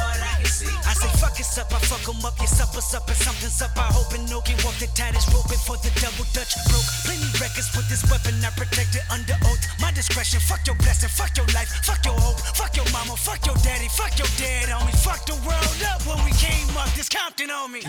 it's 1.41 1.57
up, 1.57 1.73
I 1.73 1.81
fuck 1.81 2.05
'em 2.07 2.23
up, 2.25 2.37
your 2.39 2.47
supper's 2.47 2.95
up 2.95 3.09
and 3.09 3.17
something's 3.17 3.63
up. 3.63 3.73
I 3.77 3.89
hope 3.97 4.13
and 4.13 4.29
no 4.29 4.41
can 4.43 4.57
walk 4.63 4.77
the 4.77 4.87
tightest 4.93 5.33
rope 5.33 5.49
for 5.67 5.77
the 5.81 5.91
double 5.97 6.29
dutch 6.37 6.53
broke. 6.69 6.85
Plenty 7.05 7.31
records 7.41 7.73
with 7.75 7.89
this 7.89 8.05
weapon, 8.11 8.45
I 8.45 8.51
protect 8.51 8.95
it 8.95 9.05
under 9.11 9.37
oath. 9.49 9.63
My 9.81 9.91
discretion, 9.91 10.41
fuck 10.41 10.67
your 10.67 10.77
blessing, 10.77 11.09
fuck 11.09 11.35
your 11.37 11.49
life, 11.57 11.71
fuck 11.83 12.05
your 12.05 12.19
hope, 12.21 12.39
fuck 12.55 12.77
your 12.77 12.89
mama, 12.93 13.17
fuck 13.17 13.45
your 13.47 13.57
daddy, 13.65 13.89
fuck 13.89 14.13
your 14.19 14.29
dad, 14.37 14.69
homie. 14.69 14.95
Fuck 15.01 15.25
the 15.25 15.37
world 15.49 15.81
up 15.91 16.05
when 16.07 16.21
we 16.25 16.33
came 16.37 16.69
up, 16.77 16.93
this 16.95 17.09
Compton 17.09 17.51
on 17.51 17.73
me. 17.73 17.81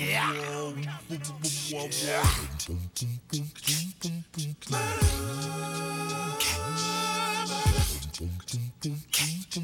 Yeah. 0.00 0.32
What 9.54 9.62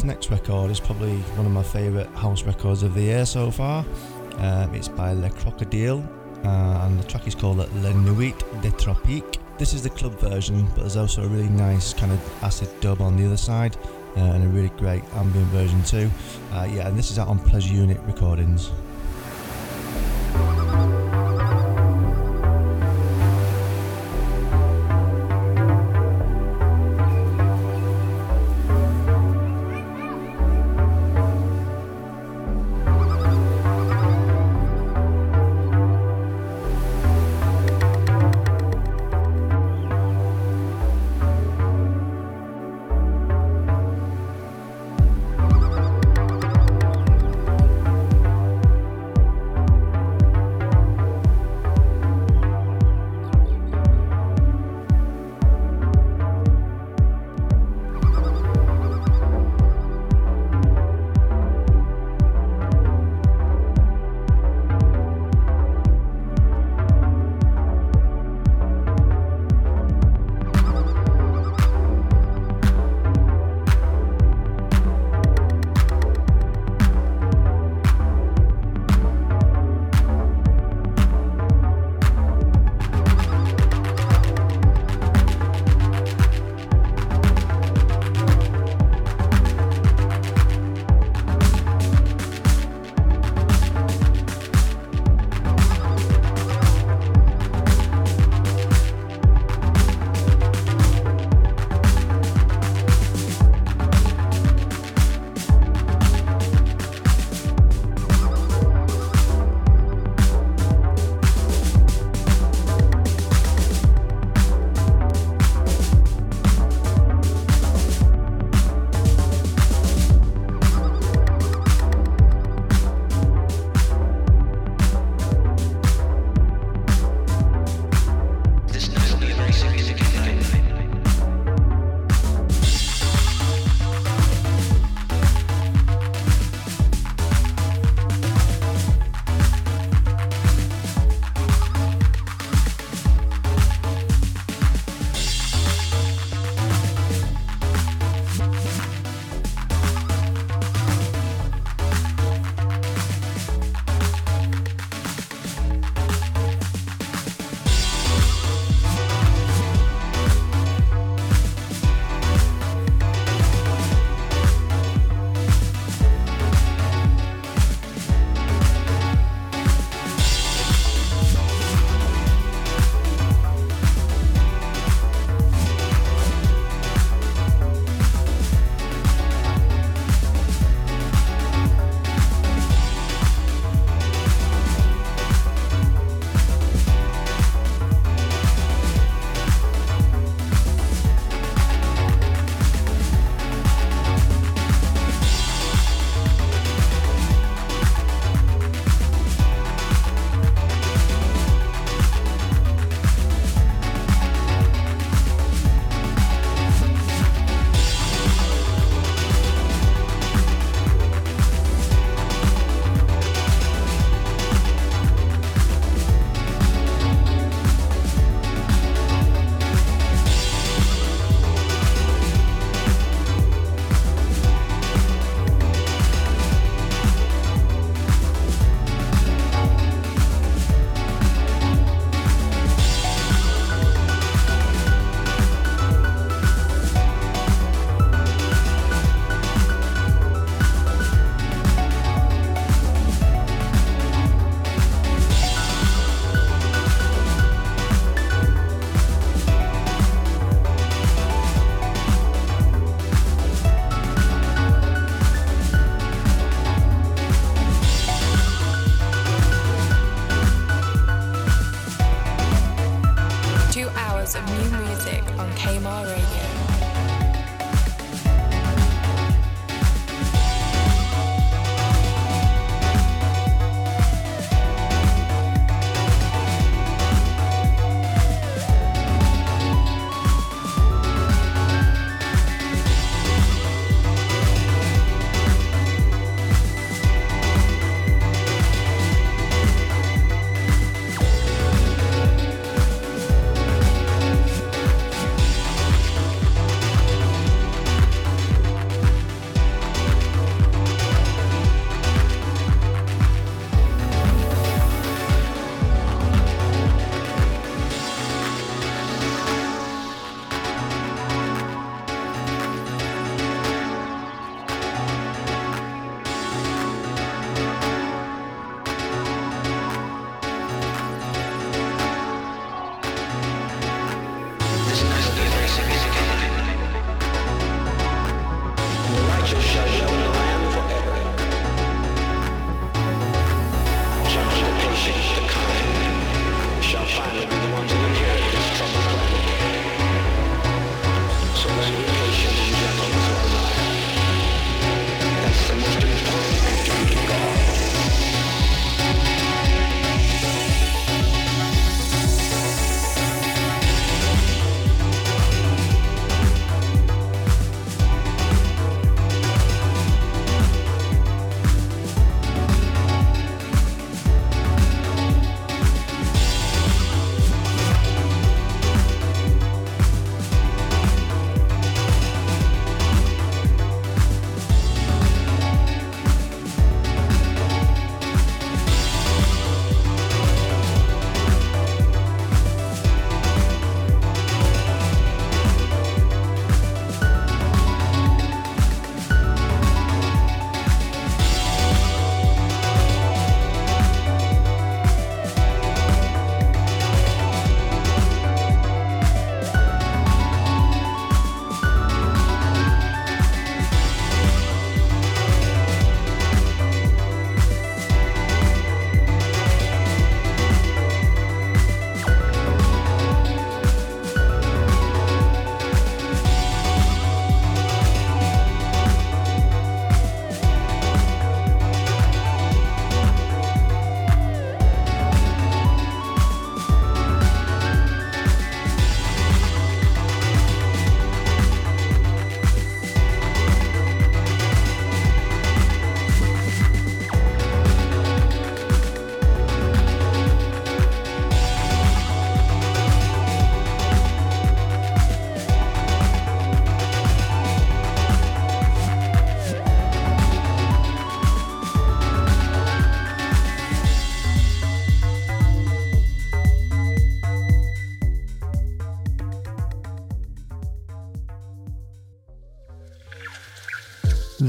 This 0.00 0.06
next 0.06 0.30
record 0.30 0.70
is 0.70 0.80
probably 0.80 1.18
one 1.36 1.44
of 1.44 1.52
my 1.52 1.62
favourite 1.62 2.06
house 2.16 2.44
records 2.44 2.82
of 2.82 2.94
the 2.94 3.02
year 3.02 3.26
so 3.26 3.50
far. 3.50 3.84
Um, 4.38 4.74
it's 4.74 4.88
by 4.88 5.12
Le 5.12 5.28
Crocodile, 5.28 6.02
uh, 6.42 6.86
and 6.86 6.98
the 6.98 7.04
track 7.04 7.26
is 7.26 7.34
called 7.34 7.58
Le 7.58 7.92
Nuit 7.92 8.34
des 8.62 8.70
Tropiques. 8.70 9.38
This 9.58 9.74
is 9.74 9.82
the 9.82 9.90
club 9.90 10.18
version, 10.18 10.64
but 10.68 10.76
there's 10.76 10.96
also 10.96 11.24
a 11.24 11.28
really 11.28 11.50
nice 11.50 11.92
kind 11.92 12.12
of 12.12 12.42
acid 12.42 12.70
dub 12.80 13.02
on 13.02 13.14
the 13.18 13.26
other 13.26 13.36
side, 13.36 13.76
uh, 14.16 14.20
and 14.20 14.42
a 14.42 14.48
really 14.48 14.70
great 14.78 15.04
ambient 15.16 15.48
version 15.48 15.82
too. 15.84 16.10
Uh, 16.54 16.66
yeah, 16.72 16.88
and 16.88 16.98
this 16.98 17.10
is 17.10 17.18
out 17.18 17.28
on 17.28 17.38
Pleasure 17.38 17.74
Unit 17.74 18.00
Recordings. 18.06 18.70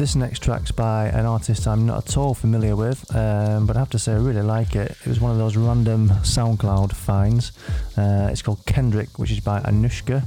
This 0.02 0.16
next 0.16 0.42
track's 0.42 0.72
by 0.72 1.10
an 1.10 1.28
artist 1.28 1.68
I'm 1.68 1.86
not 1.86 2.08
at 2.08 2.18
all 2.18 2.34
familiar 2.34 2.76
with, 2.76 3.06
um, 3.16 3.68
but 3.68 3.76
I 3.76 3.80
have 3.80 3.92
to 3.92 4.00
say 4.00 4.14
I 4.14 4.16
really 4.16 4.42
like 4.42 4.76
it. 4.76 4.90
It 5.00 5.06
was 5.06 5.20
one 5.20 5.30
of 5.30 5.38
those 5.38 5.56
random 5.56 6.10
SoundCloud 6.10 6.92
finds. 6.92 7.52
Uh, 7.96 8.28
it's 8.32 8.42
called 8.42 8.66
Kendrick, 8.66 9.20
which 9.20 9.30
is 9.30 9.42
by 9.42 9.60
Anushka, 9.60 10.24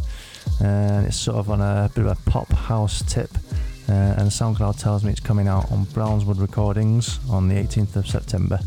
and 0.60 1.04
it's 1.04 1.16
sort 1.16 1.38
of 1.38 1.50
on 1.50 1.60
a 1.60 1.90
bit 1.92 2.06
of 2.06 2.12
a 2.12 2.30
pop 2.30 2.52
house 2.52 3.02
tip. 3.12 3.30
Uh, 3.88 4.14
and 4.16 4.30
SoundCloud 4.30 4.78
tells 4.78 5.02
me 5.02 5.10
it's 5.10 5.18
coming 5.18 5.48
out 5.48 5.72
on 5.72 5.86
Brownswood 5.86 6.40
Recordings 6.40 7.18
on 7.28 7.48
the 7.48 7.56
18th 7.56 7.96
of 7.96 8.06
September. 8.06 8.60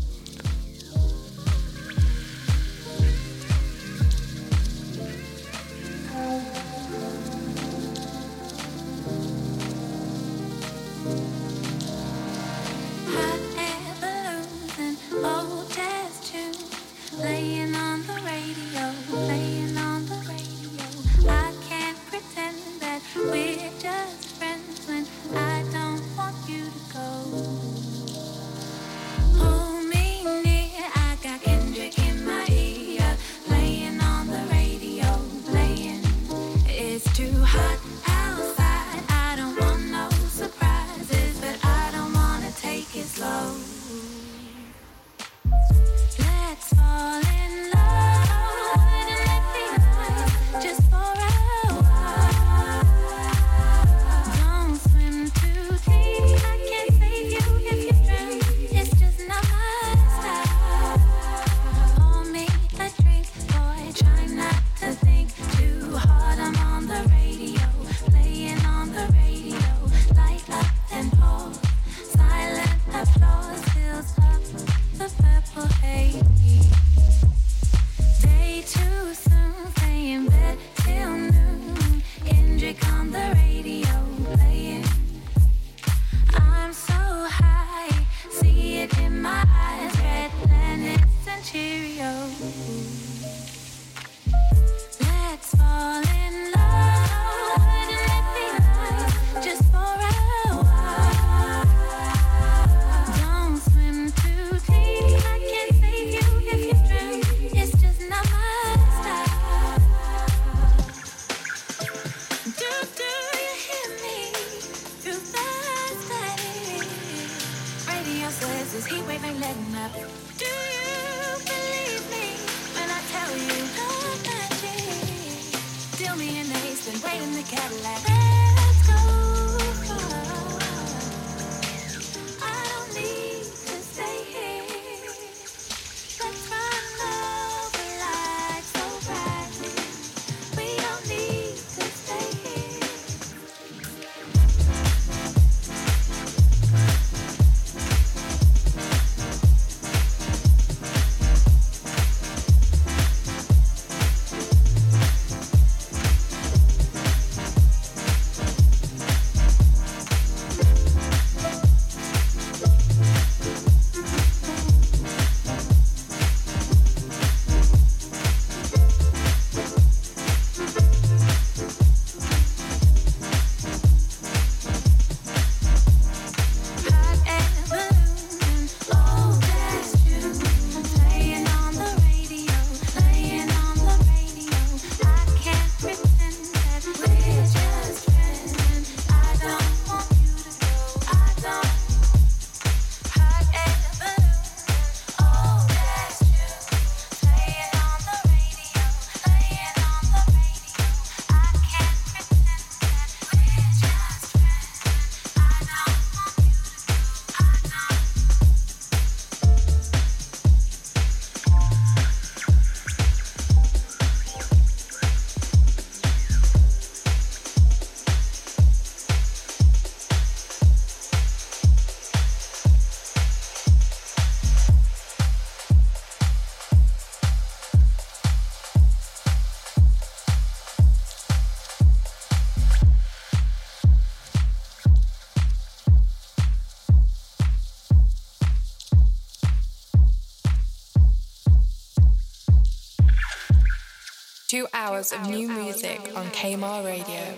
Hours 244.98 245.12
of 245.12 245.30
new 245.30 245.48
music 245.48 246.10
on 246.16 246.26
KMAH 246.30 246.84
Radio. 246.84 247.36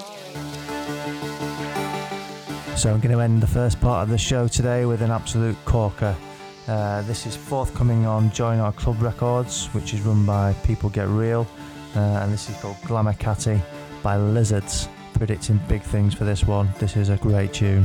So 2.75 2.91
I'm 2.91 3.01
going 3.01 3.15
to 3.15 3.21
end 3.21 3.43
the 3.43 3.47
first 3.47 3.79
part 3.83 4.03
of 4.03 4.09
the 4.09 4.17
show 4.17 4.49
today 4.49 4.87
with 4.87 5.03
an 5.03 5.11
absolute 5.11 5.59
corker. 5.67 6.17
Uh, 6.67 7.03
this 7.03 7.27
is 7.27 7.37
forthcoming 7.37 8.07
on 8.07 8.31
Join 8.31 8.61
Our 8.61 8.73
Club 8.73 9.03
Records, 9.03 9.67
which 9.75 9.93
is 9.93 10.01
run 10.01 10.25
by 10.25 10.55
People 10.65 10.89
Get 10.89 11.09
Real, 11.09 11.47
uh, 11.97 11.99
and 11.99 12.33
this 12.33 12.49
is 12.49 12.57
called 12.63 12.79
Glamour 12.87 13.13
Catty 13.13 13.61
by 14.03 14.17
Lizards. 14.17 14.89
Predicting 15.13 15.61
big 15.69 15.83
things 15.83 16.15
for 16.15 16.25
this 16.25 16.45
one. 16.45 16.71
This 16.79 16.97
is 16.97 17.11
a 17.11 17.19
great 17.19 17.53
tune. 17.53 17.85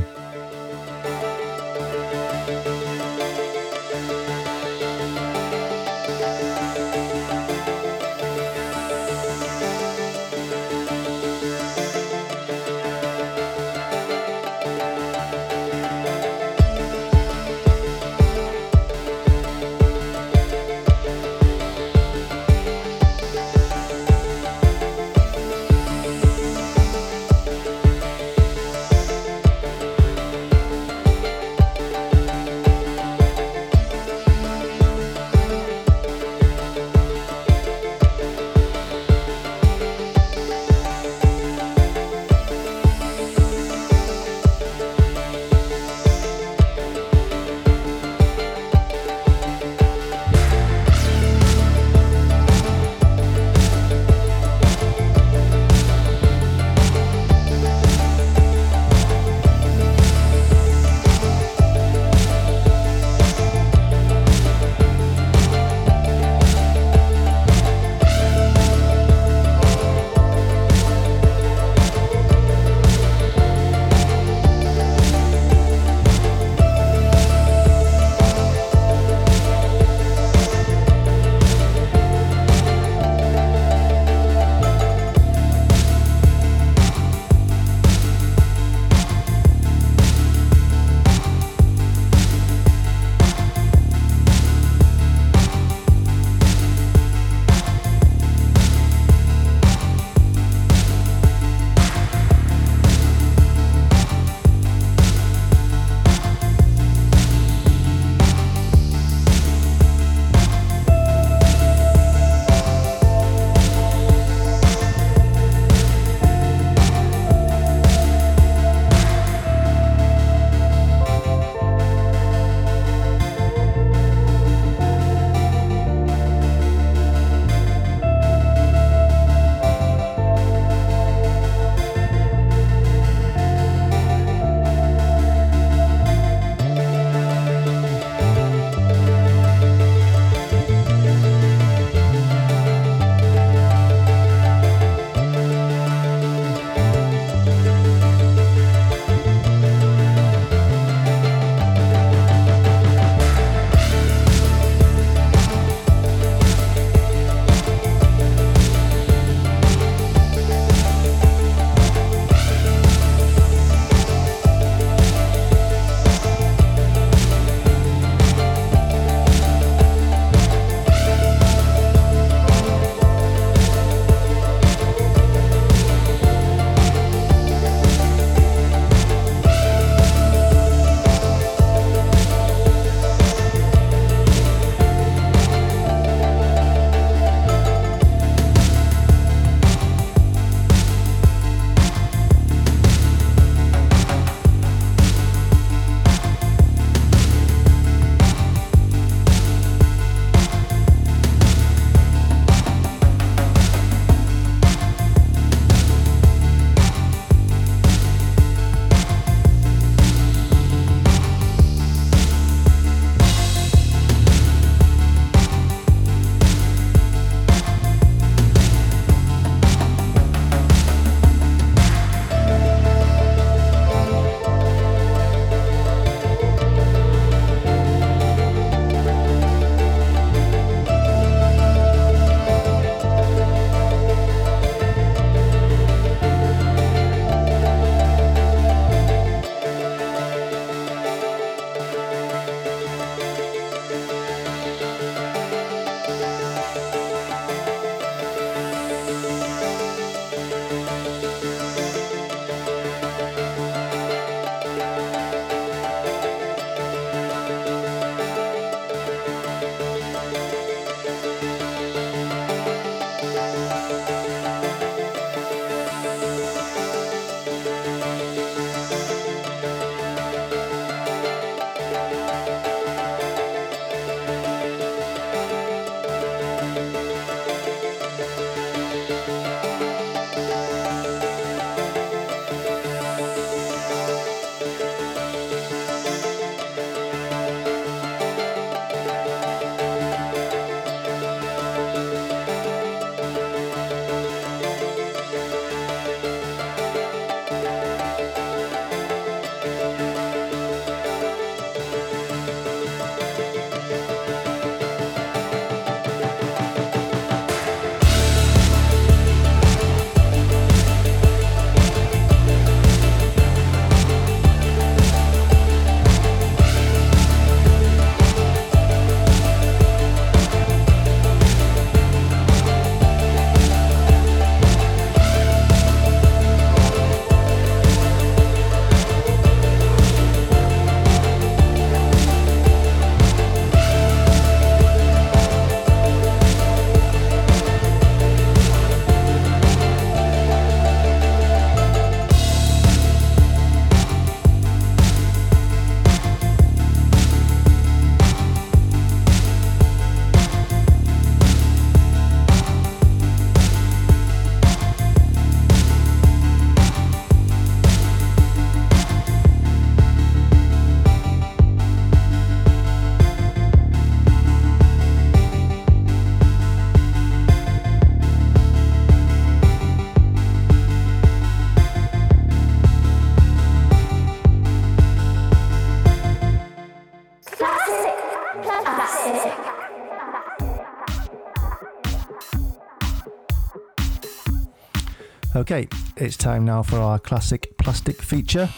Okay, 385.68 385.88
it's 386.16 386.36
time 386.36 386.64
now 386.64 386.80
for 386.80 387.00
our 387.00 387.18
classic 387.18 387.76
plastic 387.78 388.22
feature. 388.22 388.68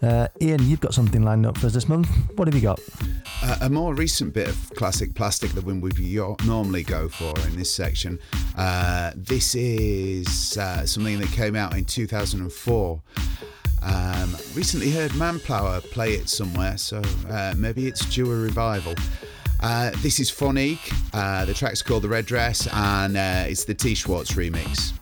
Uh, 0.00 0.28
Ian, 0.40 0.62
you've 0.68 0.78
got 0.78 0.94
something 0.94 1.24
lined 1.24 1.44
up 1.44 1.58
for 1.58 1.66
us 1.66 1.72
this 1.72 1.88
month. 1.88 2.08
What 2.36 2.46
have 2.46 2.54
you 2.54 2.60
got? 2.60 2.78
Uh, 3.42 3.56
a 3.62 3.68
more 3.68 3.94
recent 3.94 4.32
bit 4.32 4.46
of 4.46 4.70
classic 4.76 5.12
plastic 5.16 5.50
that 5.54 5.64
we 5.64 5.72
would 5.72 5.98
normally 6.46 6.84
go 6.84 7.08
for 7.08 7.36
in 7.48 7.56
this 7.56 7.74
section. 7.74 8.20
Uh, 8.56 9.10
this 9.16 9.56
is 9.56 10.56
uh, 10.56 10.86
something 10.86 11.18
that 11.18 11.32
came 11.32 11.56
out 11.56 11.76
in 11.76 11.84
2004. 11.84 13.02
Um, 13.82 14.36
recently 14.54 14.92
heard 14.92 15.16
Manpower 15.16 15.80
play 15.80 16.12
it 16.12 16.28
somewhere, 16.28 16.76
so 16.78 17.02
uh, 17.28 17.54
maybe 17.56 17.88
it's 17.88 18.06
due 18.06 18.30
a 18.30 18.36
revival. 18.36 18.94
Uh, 19.58 19.90
this 19.96 20.20
is 20.20 20.30
Phonique. 20.30 20.94
The 21.44 21.54
track's 21.54 21.82
called 21.82 22.04
The 22.04 22.08
Red 22.08 22.26
Dress, 22.26 22.68
and 22.72 23.16
it's 23.50 23.64
the 23.64 23.74
T 23.74 23.96
Schwartz 23.96 24.34
remix. 24.34 24.92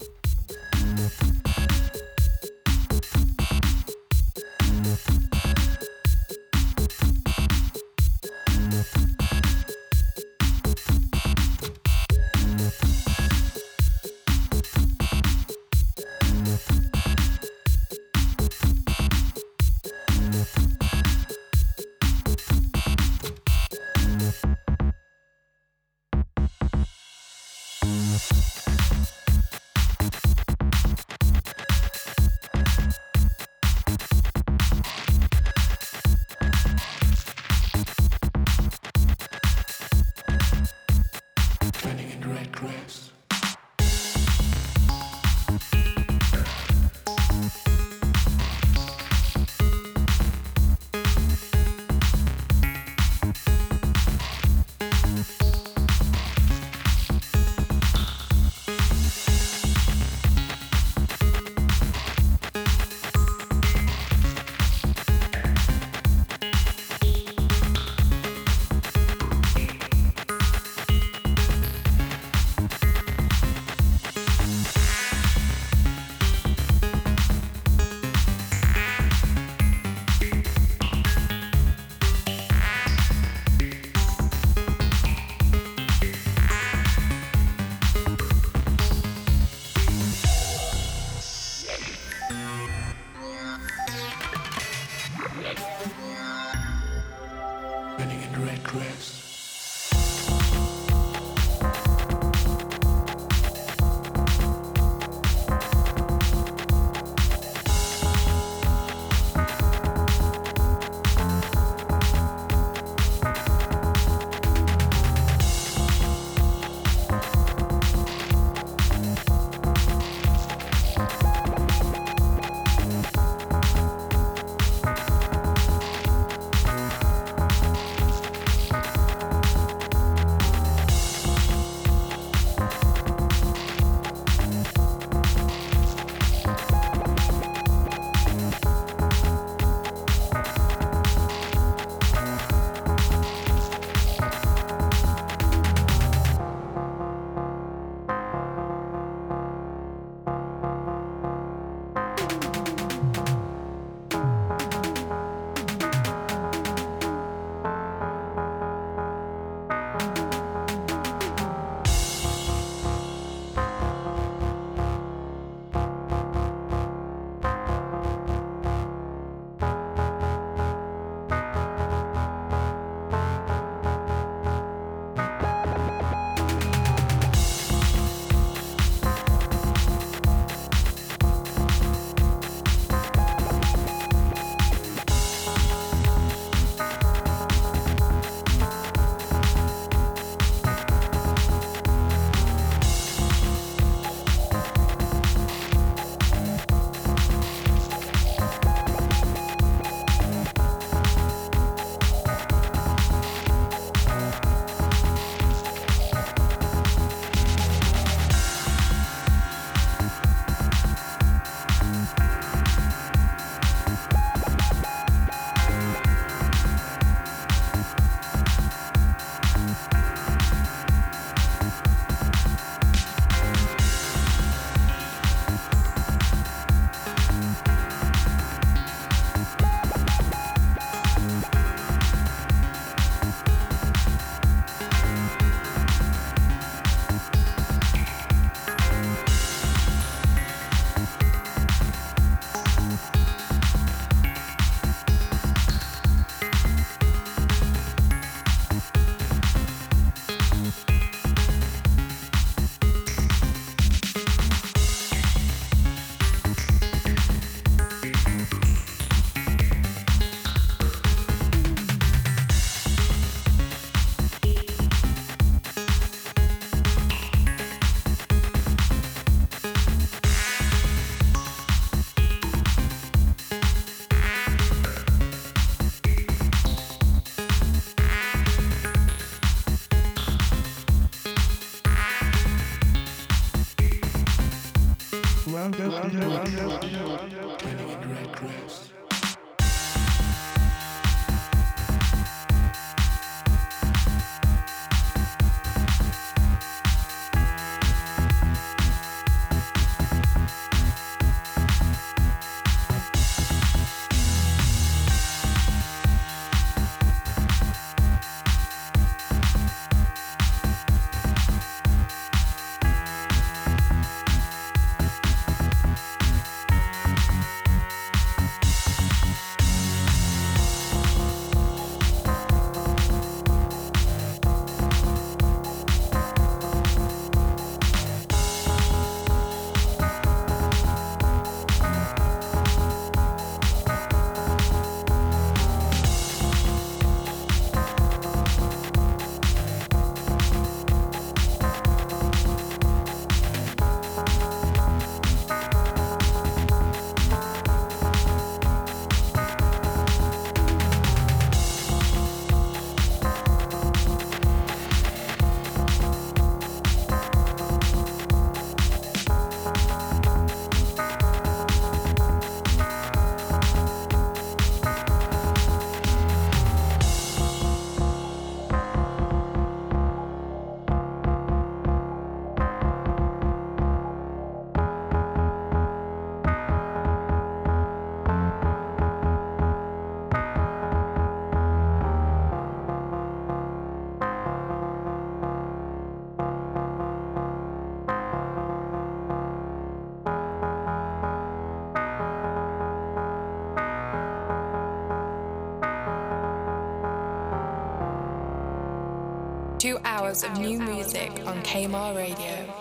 Two 399.85 400.01
hours 400.07 400.45
of 400.45 400.59
new 400.59 400.81
music 400.81 401.31
on 401.45 401.63
KMAH 401.63 402.17
Radio. 402.17 402.75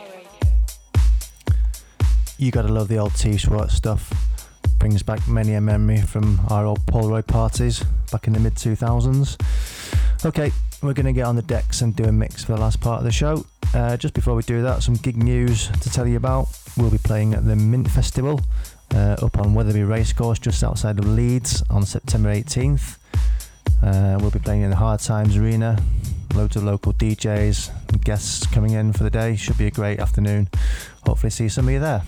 You 2.38 2.50
gotta 2.50 2.70
love 2.70 2.88
the 2.88 2.96
old 2.96 3.14
T 3.16 3.36
Schwartz 3.36 3.74
stuff. 3.74 4.14
Brings 4.80 5.04
back 5.04 5.28
many 5.28 5.56
a 5.56 5.60
memory 5.60 6.00
from 6.00 6.40
our 6.48 6.66
old 6.66 6.80
Polaroid 6.86 7.28
parties 7.28 7.84
back 8.10 8.28
in 8.28 8.32
the 8.32 8.40
mid 8.40 8.56
2000s. 8.56 9.36
Okay, 10.26 10.50
we're 10.82 10.94
gonna 10.94 11.12
get 11.12 11.26
on 11.26 11.36
the 11.36 11.42
decks 11.42 11.82
and 11.82 11.94
do 11.94 12.06
a 12.06 12.12
mix 12.14 12.46
for 12.46 12.54
the 12.54 12.62
last 12.62 12.80
part 12.80 13.00
of 13.00 13.04
the 13.04 13.12
show. 13.12 13.46
Uh, 13.74 13.98
just 13.98 14.14
before 14.14 14.36
we 14.36 14.44
do 14.44 14.62
that, 14.62 14.82
some 14.82 14.96
gig 14.96 15.18
news 15.18 15.68
to 15.82 15.90
tell 15.90 16.08
you 16.08 16.16
about. 16.16 16.48
We'll 16.78 16.90
be 16.90 17.00
playing 17.00 17.34
at 17.34 17.46
the 17.46 17.58
Mint 17.58 17.92
Festival 17.92 18.40
uh, 18.96 19.18
up 19.22 19.38
on 19.40 19.54
Wetherby 19.54 19.84
Racecourse 19.84 20.40
just 20.40 20.64
outside 20.64 21.00
of 21.00 21.06
Leeds 21.06 21.64
on 21.70 21.86
September 21.86 22.34
18th. 22.34 22.98
Uh, 23.84 24.18
we'll 24.22 24.32
be 24.32 24.40
playing 24.40 24.62
in 24.62 24.70
the 24.70 24.78
Hard 24.78 25.02
Times 25.02 25.36
Arena. 25.36 25.78
Loads 26.36 26.56
of 26.56 26.64
local 26.64 26.94
DJs 26.94 27.70
and 27.90 28.04
guests 28.04 28.48
coming 28.48 28.72
in 28.72 28.92
for 28.92 29.04
the 29.04 29.10
day. 29.12 29.36
Should 29.36 29.58
be 29.58 29.68
a 29.68 29.72
great 29.72 30.00
afternoon. 30.00 30.50
Hopefully, 31.06 31.30
see 31.30 31.48
some 31.48 31.68
of 31.68 31.74
you 31.74 31.80
there. 31.80 32.02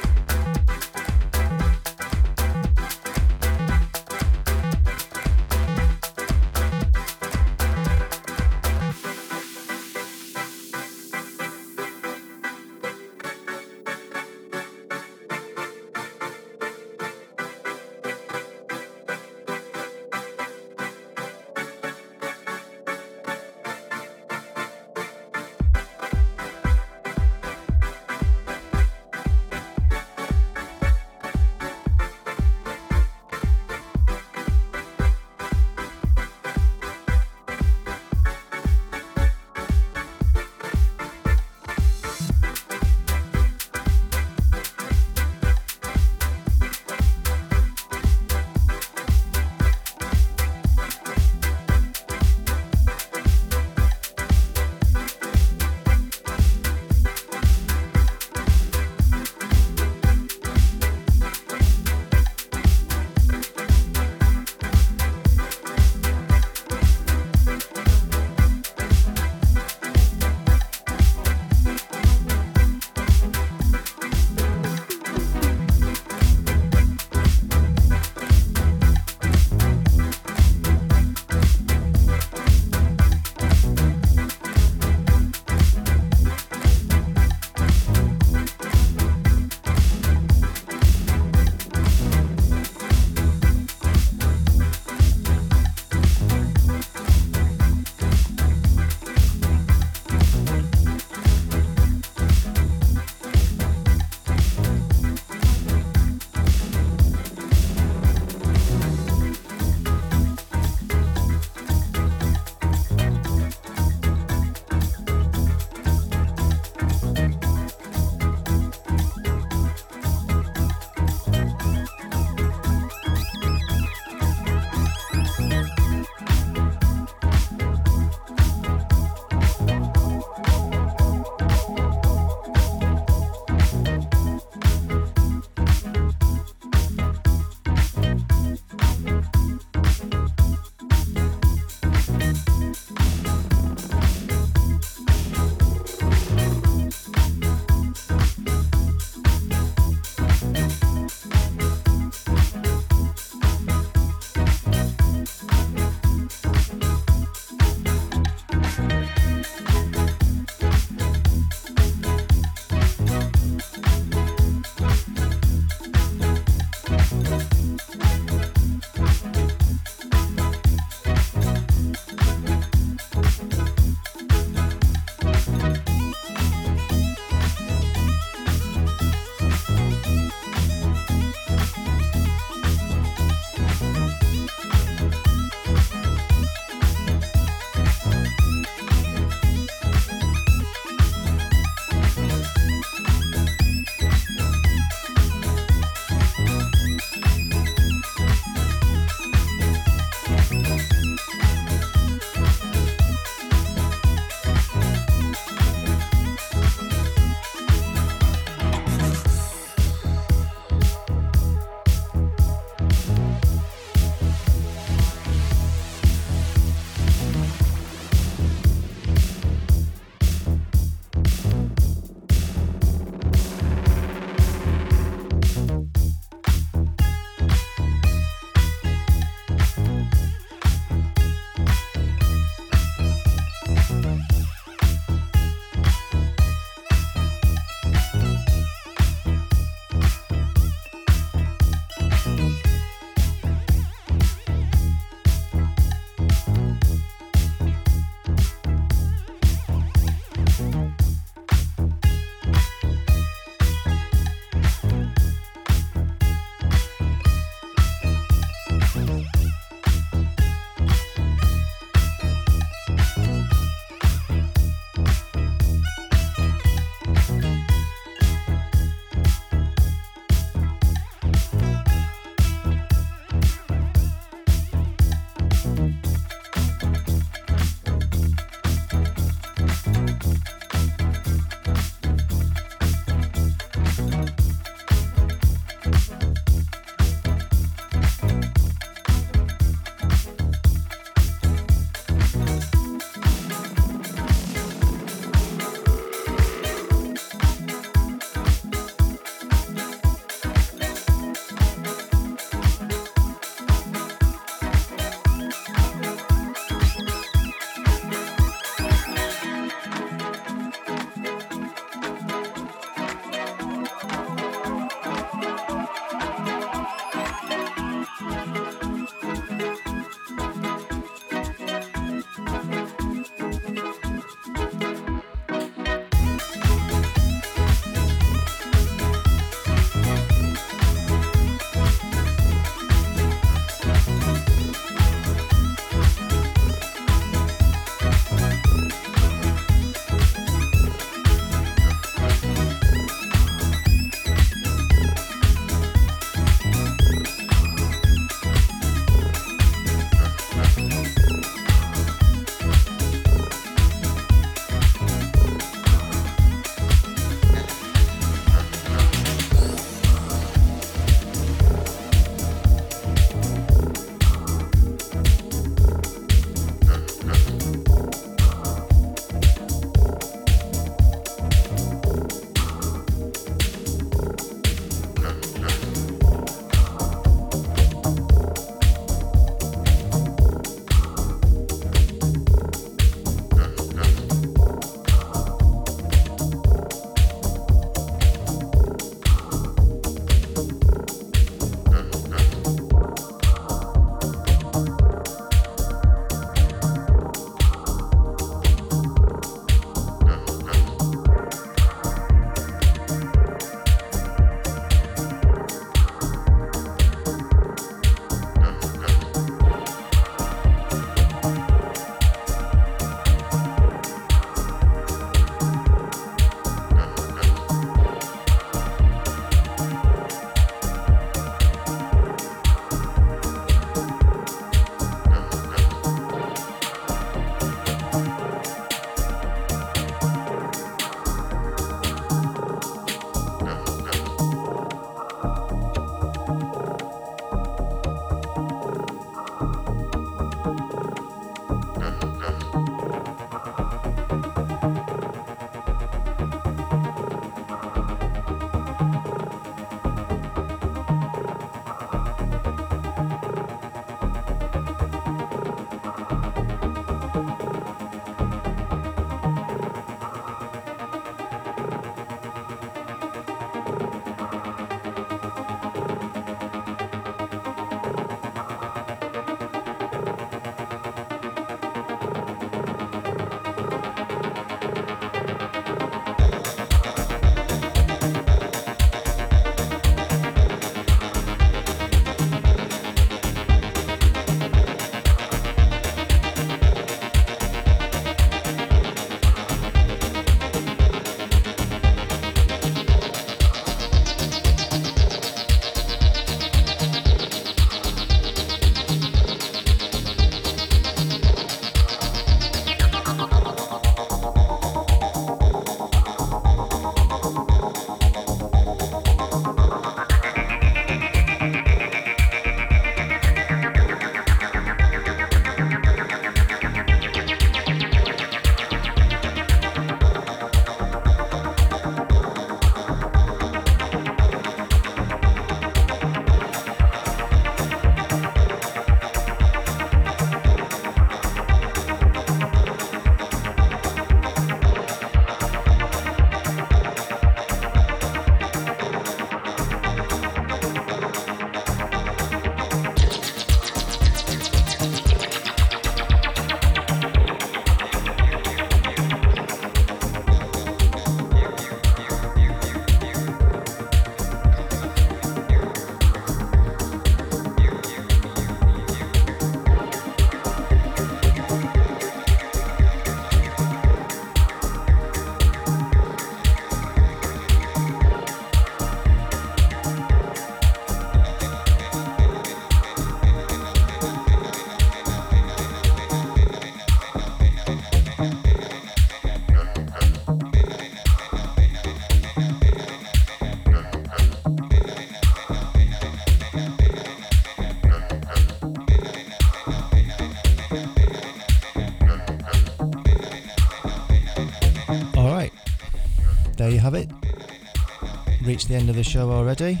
Reached 598.78 598.90
the 598.90 598.94
end 598.94 599.10
of 599.10 599.16
the 599.16 599.24
show 599.24 599.50
already. 599.50 600.00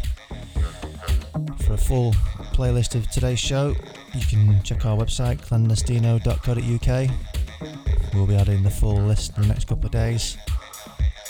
For 1.66 1.72
a 1.72 1.76
full 1.76 2.12
playlist 2.54 2.94
of 2.94 3.10
today's 3.10 3.40
show, 3.40 3.74
you 4.14 4.24
can 4.24 4.62
check 4.62 4.86
our 4.86 4.96
website 4.96 5.44
clandestino.co.uk. 5.44 7.10
We'll 8.14 8.26
be 8.28 8.36
adding 8.36 8.62
the 8.62 8.70
full 8.70 8.94
list 8.94 9.34
in 9.34 9.42
the 9.42 9.48
next 9.48 9.66
couple 9.66 9.86
of 9.86 9.90
days. 9.90 10.38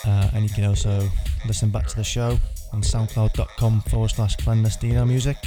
Uh, 0.07 0.29
and 0.35 0.43
you 0.45 0.51
can 0.51 0.67
also 0.67 1.09
listen 1.47 1.71
back 1.71 1.87
to 1.87 1.97
the 1.97 2.05
show 2.05 2.39
on 2.75 2.83
soundcloud.com 2.83 3.81
forward 3.81 4.11
slash 4.11 4.37
clandestino 4.37 5.09
music. 5.09 5.39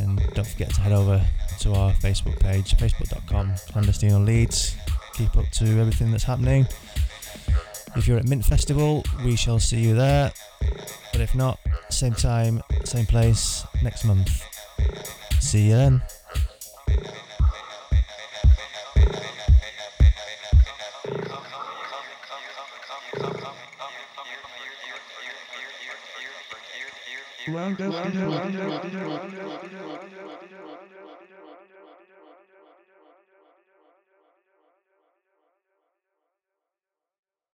And 0.00 0.20
don't 0.34 0.48
forget 0.48 0.74
to 0.74 0.80
head 0.80 0.92
over 0.92 1.24
to 1.60 1.74
our 1.74 1.92
Facebook 1.92 2.40
page, 2.40 2.76
facebook.com 2.76 3.52
clandestino 3.70 4.26
Leeds. 4.26 4.74
Keep 5.14 5.36
up 5.36 5.48
to 5.52 5.64
everything 5.78 6.10
that's 6.10 6.24
happening. 6.24 6.66
If 7.94 8.08
you're 8.08 8.18
at 8.18 8.26
Mint 8.26 8.44
Festival, 8.44 9.04
we 9.24 9.36
shall 9.36 9.60
see 9.60 9.78
you 9.78 9.94
there. 9.94 10.32
If 11.26 11.34
not, 11.34 11.58
same 11.90 12.14
time, 12.14 12.62
same 12.84 13.04
place 13.04 13.66
next 13.82 14.04
month. 14.04 14.30
See 15.40 15.70
you 15.70 15.74
then. 15.74 16.02
Clandestino. 27.76 29.35